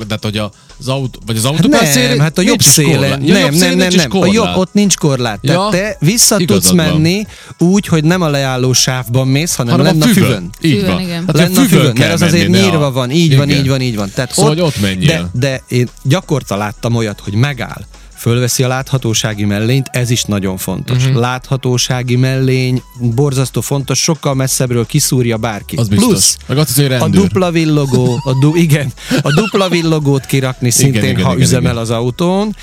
tehát, 0.06 0.22
hogy 0.22 0.38
az 0.78 0.88
autó, 0.88 1.20
vagy 1.26 1.36
az 1.36 1.44
autó 1.44 1.72
Hát 1.72 1.94
nem, 1.94 2.18
hát 2.18 2.38
a 2.38 2.42
jobb 2.42 2.60
szélen. 2.60 3.22
Ja, 3.24 3.32
nem, 3.32 3.42
jobb 3.42 3.52
szélen 3.52 3.76
nem, 3.76 3.78
nem, 3.78 3.88
nincs 3.88 3.94
is 3.94 4.02
nem. 4.02 4.20
A 4.20 4.26
jobb, 4.26 4.34
korlát. 4.34 4.56
ott 4.56 4.72
nincs 4.72 4.96
korlát. 4.96 5.38
Ja, 5.42 5.52
Tehát 5.52 5.70
te 5.70 6.06
vissza 6.06 6.36
tudsz 6.36 6.70
menni 6.70 7.26
úgy, 7.58 7.86
hogy 7.86 7.97
nem 8.04 8.22
a 8.22 8.28
leálló 8.28 8.72
sávban 8.72 9.28
mész, 9.28 9.54
hanem, 9.54 9.76
hanem 9.76 9.86
lenne 9.92 10.04
a 10.04 10.08
füvön. 10.08 10.28
füvön. 10.28 10.50
Így 10.60 10.78
Füvön, 10.78 10.92
van. 10.94 11.00
igen. 11.02 11.24
Hát 11.26 11.36
lenne 11.36 11.60
a 11.60 11.64
füvön, 11.64 11.94
kell 11.94 12.08
mert 12.08 12.22
az 12.22 12.28
azért 12.28 12.48
nyírva 12.48 12.86
a- 12.86 12.92
van, 12.92 13.10
így 13.10 13.36
van, 13.36 13.48
Igen. 13.48 13.60
így 13.60 13.68
van, 13.68 13.80
így 13.80 13.96
van. 13.96 14.10
Tehát 14.14 14.32
Szóval, 14.32 14.50
hogy 14.50 14.60
ott 14.60 14.80
menjél. 14.80 15.30
De, 15.32 15.48
de 15.48 15.62
én 15.68 15.88
gyakorta 16.02 16.56
láttam 16.56 16.94
olyat, 16.94 17.20
hogy 17.20 17.34
megáll, 17.34 17.84
fölveszi 18.16 18.62
a 18.62 18.68
láthatósági 18.68 19.44
mellényt, 19.44 19.86
ez 19.90 20.10
is 20.10 20.22
nagyon 20.22 20.56
fontos. 20.56 21.04
Uh-huh. 21.04 21.20
Láthatósági 21.20 22.16
mellény, 22.16 22.82
borzasztó 23.00 23.60
fontos, 23.60 23.98
sokkal 23.98 24.34
messzebbről 24.34 24.86
kiszúrja 24.86 25.36
bárki. 25.36 25.76
Az 25.76 25.88
biztos. 25.88 26.08
Plusz 26.08 26.36
Meg 26.46 26.58
azt 26.58 26.76
hogy 26.76 26.92
a 26.92 27.08
dupla 27.08 27.50
villogó, 27.50 28.20
a 28.24 28.38
du, 28.40 28.54
igen, 28.54 28.92
a 29.22 29.32
dupla 29.34 29.68
villogót 29.68 30.26
kirakni 30.26 30.70
szintén, 30.70 31.02
igen, 31.02 31.24
ha 31.24 31.30
igen, 31.30 31.42
üzemel 31.42 31.70
igen. 31.70 31.82
az 31.82 31.90
autón, 31.90 32.56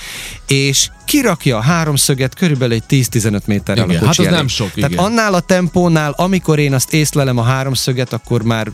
és 0.48 0.90
kirakja 1.06 1.58
a 1.58 1.62
háromszöget 1.62 2.36
körülbelül 2.36 2.74
egy 2.74 2.84
10-15 2.90 3.40
méterrel 3.46 3.90
Igen, 3.90 4.04
a 4.04 4.06
kocsi 4.06 4.08
hát 4.08 4.20
az 4.20 4.26
elé. 4.26 4.36
nem 4.36 4.48
sok, 4.48 4.72
Tehát 4.74 4.92
igen. 4.92 5.04
annál 5.04 5.34
a 5.34 5.40
tempónál, 5.40 6.14
amikor 6.18 6.60
én 6.60 6.74
azt 6.74 6.94
észlelem 6.94 7.38
a 7.38 7.42
háromszöget, 7.44 8.14
akkor 8.14 8.44
már 8.44 8.72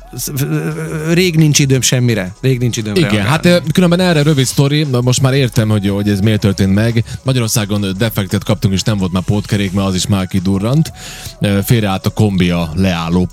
rég 1.11 1.35
nincs 1.35 1.59
időm 1.59 1.81
semmire. 1.81 2.33
Rég 2.41 2.59
nincs 2.59 2.77
időm 2.77 2.95
Igen, 2.95 3.09
reagálni. 3.09 3.47
hát 3.49 3.71
különben 3.73 3.99
erre 3.99 4.21
rövid 4.21 4.45
sztori, 4.45 4.87
most 5.01 5.21
már 5.21 5.33
értem, 5.33 5.69
hogy, 5.69 5.89
hogy 5.89 6.09
ez 6.09 6.19
miért 6.19 6.39
történt 6.39 6.73
meg. 6.73 7.03
Magyarországon 7.23 7.85
defektet 7.97 8.43
kaptunk, 8.43 8.73
és 8.73 8.81
nem 8.81 8.97
volt 8.97 9.11
már 9.11 9.23
pótkerék, 9.23 9.71
mert 9.71 9.87
az 9.87 9.95
is 9.95 10.07
már 10.07 10.27
kidurrant. 10.27 10.91
Félreállt 11.63 12.05
a 12.05 12.09
kombi 12.09 12.49
a 12.49 12.71
leálló 12.75 13.27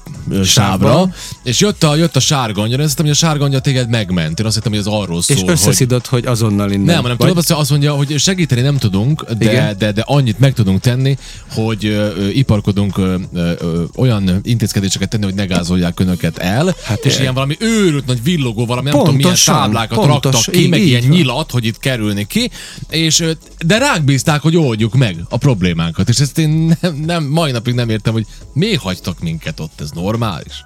sávra, 0.44 0.44
Sávba. 0.44 1.10
és 1.42 1.60
jött 1.60 1.82
a, 1.84 1.94
jött 1.96 2.16
a 2.16 2.20
sárganya, 2.20 2.72
én 2.72 2.80
azt 2.80 2.88
hittem, 2.88 3.04
hogy 3.04 3.14
a 3.14 3.18
sárganya 3.18 3.58
téged 3.60 3.88
megment. 3.88 4.40
Én 4.40 4.46
azt 4.46 4.54
hittem, 4.54 4.70
hogy 4.72 4.80
ez 4.80 4.86
arról 4.86 5.22
szól, 5.22 5.36
és 5.36 5.42
hogy... 5.42 5.50
összeszidott, 5.50 6.06
hogy 6.06 6.26
azonnal 6.26 6.70
innen. 6.70 6.84
Nem, 6.84 7.02
hanem 7.02 7.16
tudod, 7.16 7.44
azt- 7.48 7.70
mondja, 7.70 7.92
hogy 7.92 8.18
segíteni 8.18 8.60
nem 8.60 8.76
tudunk, 8.90 9.30
de, 9.38 9.50
Igen. 9.52 9.78
de, 9.78 9.92
de 9.92 10.02
annyit 10.06 10.38
meg 10.38 10.52
tudunk 10.52 10.80
tenni, 10.80 11.16
hogy 11.54 11.86
ö, 11.86 12.28
iparkodunk 12.28 12.98
ö, 12.98 13.14
ö, 13.32 13.82
olyan 13.96 14.40
intézkedéseket 14.42 15.08
tenni, 15.08 15.24
hogy 15.24 15.34
ne 15.34 15.44
gázolják 15.44 16.00
önöket 16.00 16.38
el, 16.38 16.64
hát 16.66 16.76
Hát, 16.82 17.04
és 17.04 17.16
ö, 17.18 17.20
ilyen 17.20 17.34
valami 17.34 17.56
őrült 17.60 18.06
nagy 18.06 18.22
villogó, 18.22 18.66
valami 18.66 18.88
nem 18.88 18.98
tudom 18.98 19.14
milyen 19.14 19.28
Pontosan, 19.30 19.54
táblákat 19.54 19.98
pontos, 19.98 20.32
raktak 20.34 20.54
ki, 20.54 20.60
így- 20.62 20.68
meg 20.70 20.80
így 20.80 20.86
ilyen 20.86 21.00
van. 21.00 21.10
nyilat, 21.10 21.50
hogy 21.50 21.64
itt 21.64 21.78
kerülni 21.78 22.26
ki, 22.26 22.50
és 22.90 23.24
de 23.66 23.78
ránk 23.78 24.04
bízták, 24.04 24.40
hogy 24.40 24.56
oldjuk 24.56 24.94
meg 24.94 25.16
a 25.28 25.36
problémánkat, 25.36 26.08
és 26.08 26.18
ezt 26.18 26.38
én 26.38 26.76
nem, 26.80 26.94
nem 27.06 27.24
mai 27.24 27.50
napig 27.50 27.74
nem 27.74 27.88
értem, 27.88 28.12
hogy 28.12 28.26
miért 28.52 28.80
hagytak 28.80 29.20
minket 29.20 29.60
ott, 29.60 29.80
ez 29.80 29.90
normális? 29.90 30.62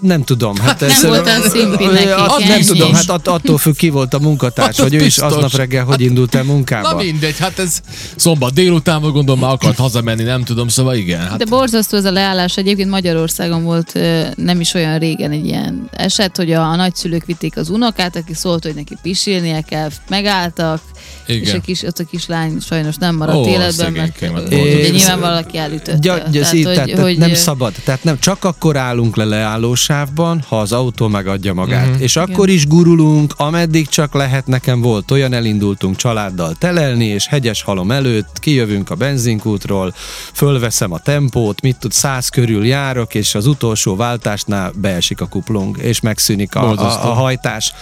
Nem 0.00 0.22
tudom. 0.22 0.56
Hát 0.56 0.80
Nem 0.80 0.90
ez, 0.90 1.04
volt 1.06 1.28
szimpi 1.50 1.84
Ö, 1.84 1.92
nekik, 1.92 2.14
azt 2.16 2.46
nem 2.48 2.60
tudom, 2.60 2.92
hát 2.92 3.08
att- 3.10 3.28
attól 3.28 3.58
függ 3.58 3.76
ki 3.76 3.88
volt 3.88 4.14
a 4.14 4.18
munkatárs, 4.18 4.76
Hát 4.76 4.88
hogy 4.88 4.94
ő 4.94 5.04
is 5.04 5.18
aznap 5.18 5.52
reggel 5.56 5.84
hogy 5.84 6.00
indult 6.00 6.34
el 6.34 6.42
munkába. 6.42 6.90
Na 6.90 6.96
mindegy, 7.02 7.33
hát 7.38 7.58
ez 7.58 7.80
szombat 8.16 8.52
délután, 8.54 9.00
vagy 9.00 9.12
gondolom 9.12 9.40
már 9.40 9.50
akart 9.50 9.76
hazamenni, 9.76 10.22
nem 10.22 10.44
tudom, 10.44 10.68
szóval 10.68 10.94
igen. 10.94 11.20
Hát 11.20 11.38
De 11.38 11.44
borzasztó 11.44 11.96
ez 11.96 12.04
a 12.04 12.12
leállás. 12.12 12.56
Egyébként 12.56 12.90
Magyarországon 12.90 13.64
volt 13.64 13.98
nem 14.36 14.60
is 14.60 14.74
olyan 14.74 14.98
régen 14.98 15.30
egy 15.30 15.46
ilyen 15.46 15.88
eset, 15.92 16.36
hogy 16.36 16.52
a, 16.52 16.62
a 16.68 16.76
nagyszülők 16.76 17.24
vitték 17.24 17.56
az 17.56 17.70
unokát, 17.70 18.16
aki 18.16 18.34
szólt, 18.34 18.64
hogy 18.64 18.74
neki 18.74 18.96
pisilnie 19.02 19.60
kell, 19.60 19.90
megálltak, 20.08 20.80
Igen. 21.26 21.42
és 21.42 21.52
a 21.52 21.60
kis, 21.60 21.82
ott 21.82 21.98
a 21.98 22.04
kislány 22.04 22.60
sajnos 22.60 22.96
nem 22.96 23.16
maradt 23.16 23.36
Ó, 23.36 23.48
életben, 23.48 23.92
mert 23.92 24.22
ugye 24.22 24.90
nyilván 24.90 25.20
valaki 25.20 25.58
elütötte. 25.58 25.98
Gya, 25.98 26.18
gya, 26.30 26.40
tehát, 26.40 26.62
tehát, 26.62 26.64
hogy, 26.64 26.74
tehát 26.74 27.00
hogy, 27.00 27.18
nem 27.18 27.34
szabad. 27.34 27.72
Tehát 27.84 28.04
nem, 28.04 28.18
csak 28.18 28.44
akkor 28.44 28.76
állunk 28.76 29.16
le 29.16 29.24
leállósávban, 29.24 30.44
ha 30.48 30.60
az 30.60 30.72
autó 30.72 31.08
megadja 31.08 31.54
magát. 31.54 31.82
Mhm. 31.84 31.92
Mm-hmm. 31.92 32.02
És 32.02 32.16
akkor 32.16 32.48
is 32.48 32.66
gurulunk, 32.66 33.34
ameddig 33.36 33.88
csak 33.88 34.14
lehet. 34.14 34.46
Nekem 34.46 34.80
volt 34.80 35.10
olyan, 35.10 35.32
elindultunk 35.32 35.96
családdal 35.96 36.54
telelni, 36.58 37.04
és 37.04 37.23
hegyes 37.26 37.62
halom 37.62 37.90
előtt 37.90 38.38
kijövünk 38.38 38.90
a 38.90 38.94
benzinkútról, 38.94 39.94
fölveszem 40.32 40.92
a 40.92 40.98
tempót, 40.98 41.60
mit 41.60 41.76
tud, 41.76 41.92
száz 41.92 42.28
körül 42.28 42.66
járok, 42.66 43.14
és 43.14 43.34
az 43.34 43.46
utolsó 43.46 43.96
váltásnál 43.96 44.72
beesik 44.76 45.20
a 45.20 45.26
kuplung, 45.26 45.78
és 45.78 46.00
megszűnik 46.00 46.54
a, 46.54 46.70
a, 46.70 47.08
a 47.08 47.12
hajtás. 47.12 47.72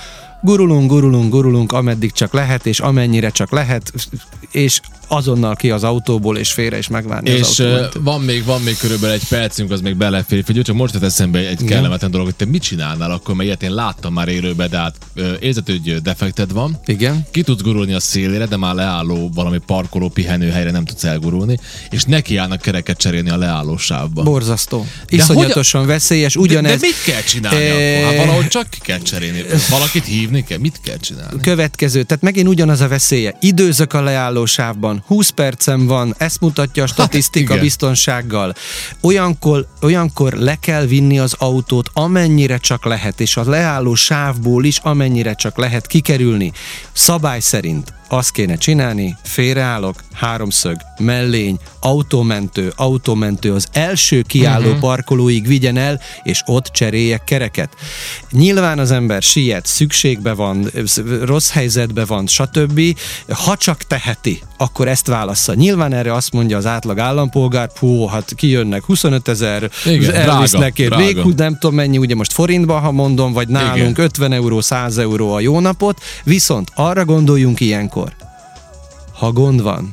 Gurulunk, 0.42 0.90
gurulunk, 0.90 1.30
gurulunk, 1.30 1.72
ameddig 1.72 2.12
csak 2.12 2.32
lehet, 2.32 2.66
és 2.66 2.80
amennyire 2.80 3.30
csak 3.30 3.50
lehet, 3.50 3.92
és 4.50 4.80
azonnal 5.08 5.54
ki 5.56 5.70
az 5.70 5.84
autóból, 5.84 6.36
és 6.36 6.52
félre 6.52 6.78
is 6.78 6.88
megvárni 6.88 7.30
az 7.30 7.38
És 7.38 7.58
autómentőt. 7.60 8.02
van 8.02 8.20
még, 8.20 8.44
van 8.44 8.60
még 8.60 8.76
körülbelül 8.76 9.14
egy 9.14 9.28
percünk, 9.28 9.70
az 9.70 9.80
még 9.80 9.96
belefér. 9.96 10.44
Figyelj, 10.44 10.64
csak 10.64 10.76
most 10.76 10.94
jut 10.94 11.02
eszembe 11.02 11.38
egy 11.38 11.64
kellemetlen 11.64 12.10
dolog, 12.10 12.26
hogy 12.26 12.34
te 12.36 12.44
mit 12.44 12.62
csinálnál 12.62 13.10
akkor, 13.10 13.34
mert 13.34 13.46
ilyet 13.46 13.62
én 13.62 13.74
láttam 13.74 14.12
már 14.12 14.28
élőben, 14.28 14.70
de 14.70 14.78
hát 14.78 14.94
érzed, 15.40 15.66
hogy 15.66 16.02
defekted 16.02 16.52
van. 16.52 16.80
Igen. 16.86 17.26
Ki 17.30 17.42
tudsz 17.42 17.62
gurulni 17.62 17.92
a 17.92 18.00
szélére, 18.00 18.46
de 18.46 18.56
már 18.56 18.74
leálló 18.74 19.30
valami 19.34 19.58
parkoló 19.66 20.08
pihenőhelyre 20.08 20.70
nem 20.70 20.84
tudsz 20.84 21.04
elgurulni, 21.04 21.58
és 21.90 22.04
nekiállnak 22.04 22.60
kereket 22.60 22.98
cserélni 22.98 23.30
a 23.30 23.36
leálló 23.36 23.76
sávba. 23.76 24.22
Borzasztó. 24.22 24.86
De 25.10 25.16
Iszonyatosan 25.16 25.86
veszélyes, 25.86 26.36
ugyanez. 26.36 26.70
De, 26.72 26.76
de 26.78 26.86
mit 26.86 27.14
kell 27.14 27.22
csinálni 27.22 27.60
Eh, 27.64 27.98
akkor? 28.04 28.14
Hát 28.16 28.24
valahogy 28.26 28.48
csak 28.48 28.70
ki 28.70 28.78
kell 28.82 28.98
cserélni. 28.98 29.44
Valakit 29.70 30.08
hívni 30.32 30.48
kell? 30.48 30.58
Mit 30.58 30.80
kell 30.80 30.96
csinálni? 30.96 31.40
Következő, 31.40 32.02
tehát 32.02 32.22
megint 32.22 32.48
ugyanaz 32.48 32.80
a 32.80 32.88
veszélye. 32.88 33.36
Időzök 33.40 33.92
a 33.92 34.02
leálló 34.02 34.44
sávban, 34.44 35.04
20 35.06 35.28
percem 35.28 35.86
van, 35.86 36.14
ezt 36.18 36.40
mutatja 36.40 36.82
a 36.82 36.86
statisztika 36.86 37.52
igen. 37.52 37.64
biztonsággal. 37.64 38.54
Olyankor, 39.00 39.66
olyankor 39.80 40.32
le 40.32 40.54
kell 40.54 40.86
vinni 40.86 41.18
az 41.18 41.34
autót, 41.38 41.90
amennyire 41.92 42.58
csak 42.58 42.84
lehet, 42.84 43.20
és 43.20 43.36
a 43.36 43.48
leálló 43.48 43.94
sávból 43.94 44.64
is 44.64 44.78
amennyire 44.78 45.34
csak 45.34 45.58
lehet 45.58 45.86
kikerülni. 45.86 46.52
Szabály 46.92 47.40
szerint 47.40 47.92
azt 48.12 48.30
kéne 48.30 48.56
csinálni, 48.56 49.16
félreállok, 49.22 50.02
háromszög, 50.12 50.76
mellény, 50.98 51.58
autómentő, 51.80 52.72
autómentő 52.76 53.52
az 53.52 53.66
első 53.72 54.22
kiálló 54.22 54.66
uh-huh. 54.66 54.80
parkolóig 54.80 55.46
vigyen 55.46 55.76
el, 55.76 56.00
és 56.22 56.42
ott 56.46 56.66
cseréljek 56.66 57.24
kereket. 57.24 57.74
Nyilván 58.30 58.78
az 58.78 58.90
ember 58.90 59.22
siet, 59.22 59.66
szükségbe 59.66 60.32
van, 60.32 60.70
rossz 61.22 61.50
helyzetbe 61.50 62.04
van, 62.04 62.26
stb. 62.26 62.80
Ha 63.28 63.56
csak 63.56 63.82
teheti, 63.82 64.42
akkor 64.56 64.88
ezt 64.88 65.06
válassza. 65.06 65.54
Nyilván 65.54 65.92
erre 65.92 66.14
azt 66.14 66.32
mondja 66.32 66.56
az 66.56 66.66
átlag 66.66 66.98
állampolgár, 66.98 67.70
hú, 67.78 68.06
hát 68.06 68.34
kijönnek 68.34 68.84
25 68.84 69.28
ezer, 69.28 69.70
elvisznek 70.12 70.72
drága. 70.74 70.96
még 70.96 71.16
nem 71.36 71.58
tudom 71.58 71.74
mennyi, 71.74 71.98
ugye 71.98 72.14
most 72.14 72.32
forintban, 72.32 72.80
ha 72.80 72.90
mondom, 72.90 73.32
vagy 73.32 73.48
nálunk 73.48 73.98
Igen. 73.98 74.04
50 74.04 74.32
euró, 74.32 74.60
100 74.60 74.98
euró 74.98 75.32
a 75.32 75.40
jó 75.40 75.60
napot, 75.60 76.02
viszont 76.24 76.70
arra 76.74 77.04
gondoljunk 77.04 77.60
ilyenkor, 77.60 78.01
ha 79.12 79.32
gond 79.32 79.62
van, 79.62 79.90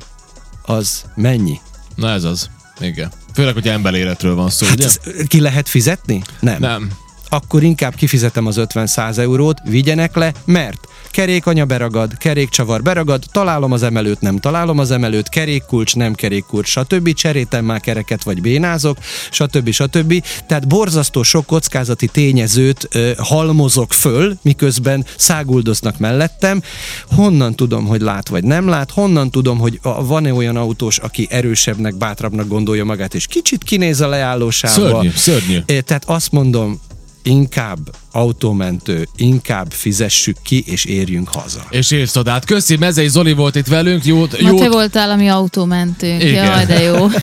az 0.62 1.04
mennyi? 1.16 1.60
Na 1.96 2.10
ez 2.10 2.24
az. 2.24 2.50
Igen. 2.80 3.12
Főleg, 3.34 3.54
hogy 3.54 3.68
emberéletről 3.68 4.36
van 4.36 4.50
szó, 4.50 4.66
Hát 4.66 4.76
ugye? 4.76 4.86
ez, 4.86 5.00
ki 5.28 5.40
lehet 5.40 5.70
fizetni? 5.70 6.22
Nem. 6.40 6.60
Nem. 6.60 6.92
Akkor 7.30 7.64
inkább 7.64 7.96
kifizetem 7.96 8.46
az 8.46 8.56
50-100 8.60 9.18
eurót, 9.18 9.58
vigyenek 9.64 10.16
le, 10.16 10.34
mert 10.46 10.88
kerékanya 11.12 11.66
beragad, 11.66 12.18
kerékcsavar 12.18 12.82
beragad, 12.82 13.24
találom 13.32 13.72
az 13.72 13.84
emelőt, 13.84 14.22
nem 14.22 14.38
találom 14.38 14.80
az 14.80 14.92
emelőt, 14.92 15.30
kerékkulcs, 15.30 15.96
nem 15.96 16.14
kerékkulcs, 16.14 16.68
stb. 16.68 17.14
Cserétem 17.14 17.66
már 17.66 17.80
kereket, 17.80 18.24
vagy 18.24 18.42
bénázok, 18.42 18.98
stb. 19.32 19.72
stb. 19.72 20.24
Tehát 20.48 20.68
borzasztó 20.68 21.24
sok 21.24 21.46
kockázati 21.46 22.08
tényezőt 22.08 22.88
ö, 22.92 23.12
halmozok 23.18 23.94
föl, 23.94 24.38
miközben 24.42 25.06
száguldoznak 25.18 25.98
mellettem. 25.98 26.62
Honnan 27.08 27.56
tudom, 27.56 27.86
hogy 27.86 28.02
lát 28.02 28.28
vagy 28.28 28.44
nem 28.44 28.68
lát? 28.68 28.92
Honnan 28.92 29.32
tudom, 29.32 29.58
hogy 29.58 29.80
van-e 29.82 30.34
olyan 30.34 30.56
autós, 30.56 30.98
aki 30.98 31.28
erősebbnek, 31.30 31.96
bátrabbnak 31.96 32.48
gondolja 32.48 32.86
magát, 32.86 33.14
és 33.14 33.28
kicsit 33.28 33.64
kinéz 33.64 34.02
a 34.02 34.08
leállósávba? 34.08 34.90
Szörnyű, 34.90 35.10
szörnyű. 35.16 35.60
Tehát 35.60 36.04
azt 36.06 36.32
mondom, 36.32 36.80
inkább 37.24 37.80
autómentő, 38.12 39.08
inkább 39.16 39.72
fizessük 39.72 40.38
ki, 40.44 40.64
és 40.68 40.86
érjünk 40.86 41.30
haza. 41.30 41.66
És 41.70 41.92
érsz 41.92 42.16
odát. 42.16 42.46
Köszi, 42.46 42.78
Mezei 42.78 43.08
Zoli 43.08 43.34
volt 43.34 43.56
itt 43.56 43.68
velünk. 43.68 44.06
Jót, 44.06 44.42
Ma 44.42 44.50
jót, 44.50 44.60
te 44.60 44.70
voltál 44.70 45.10
a 45.10 45.16
mi 45.16 45.28
autómentőnk. 45.28 46.24
Igen. 46.24 46.46
Jaj, 46.46 46.66
de 46.66 46.82
jó. 46.82 47.08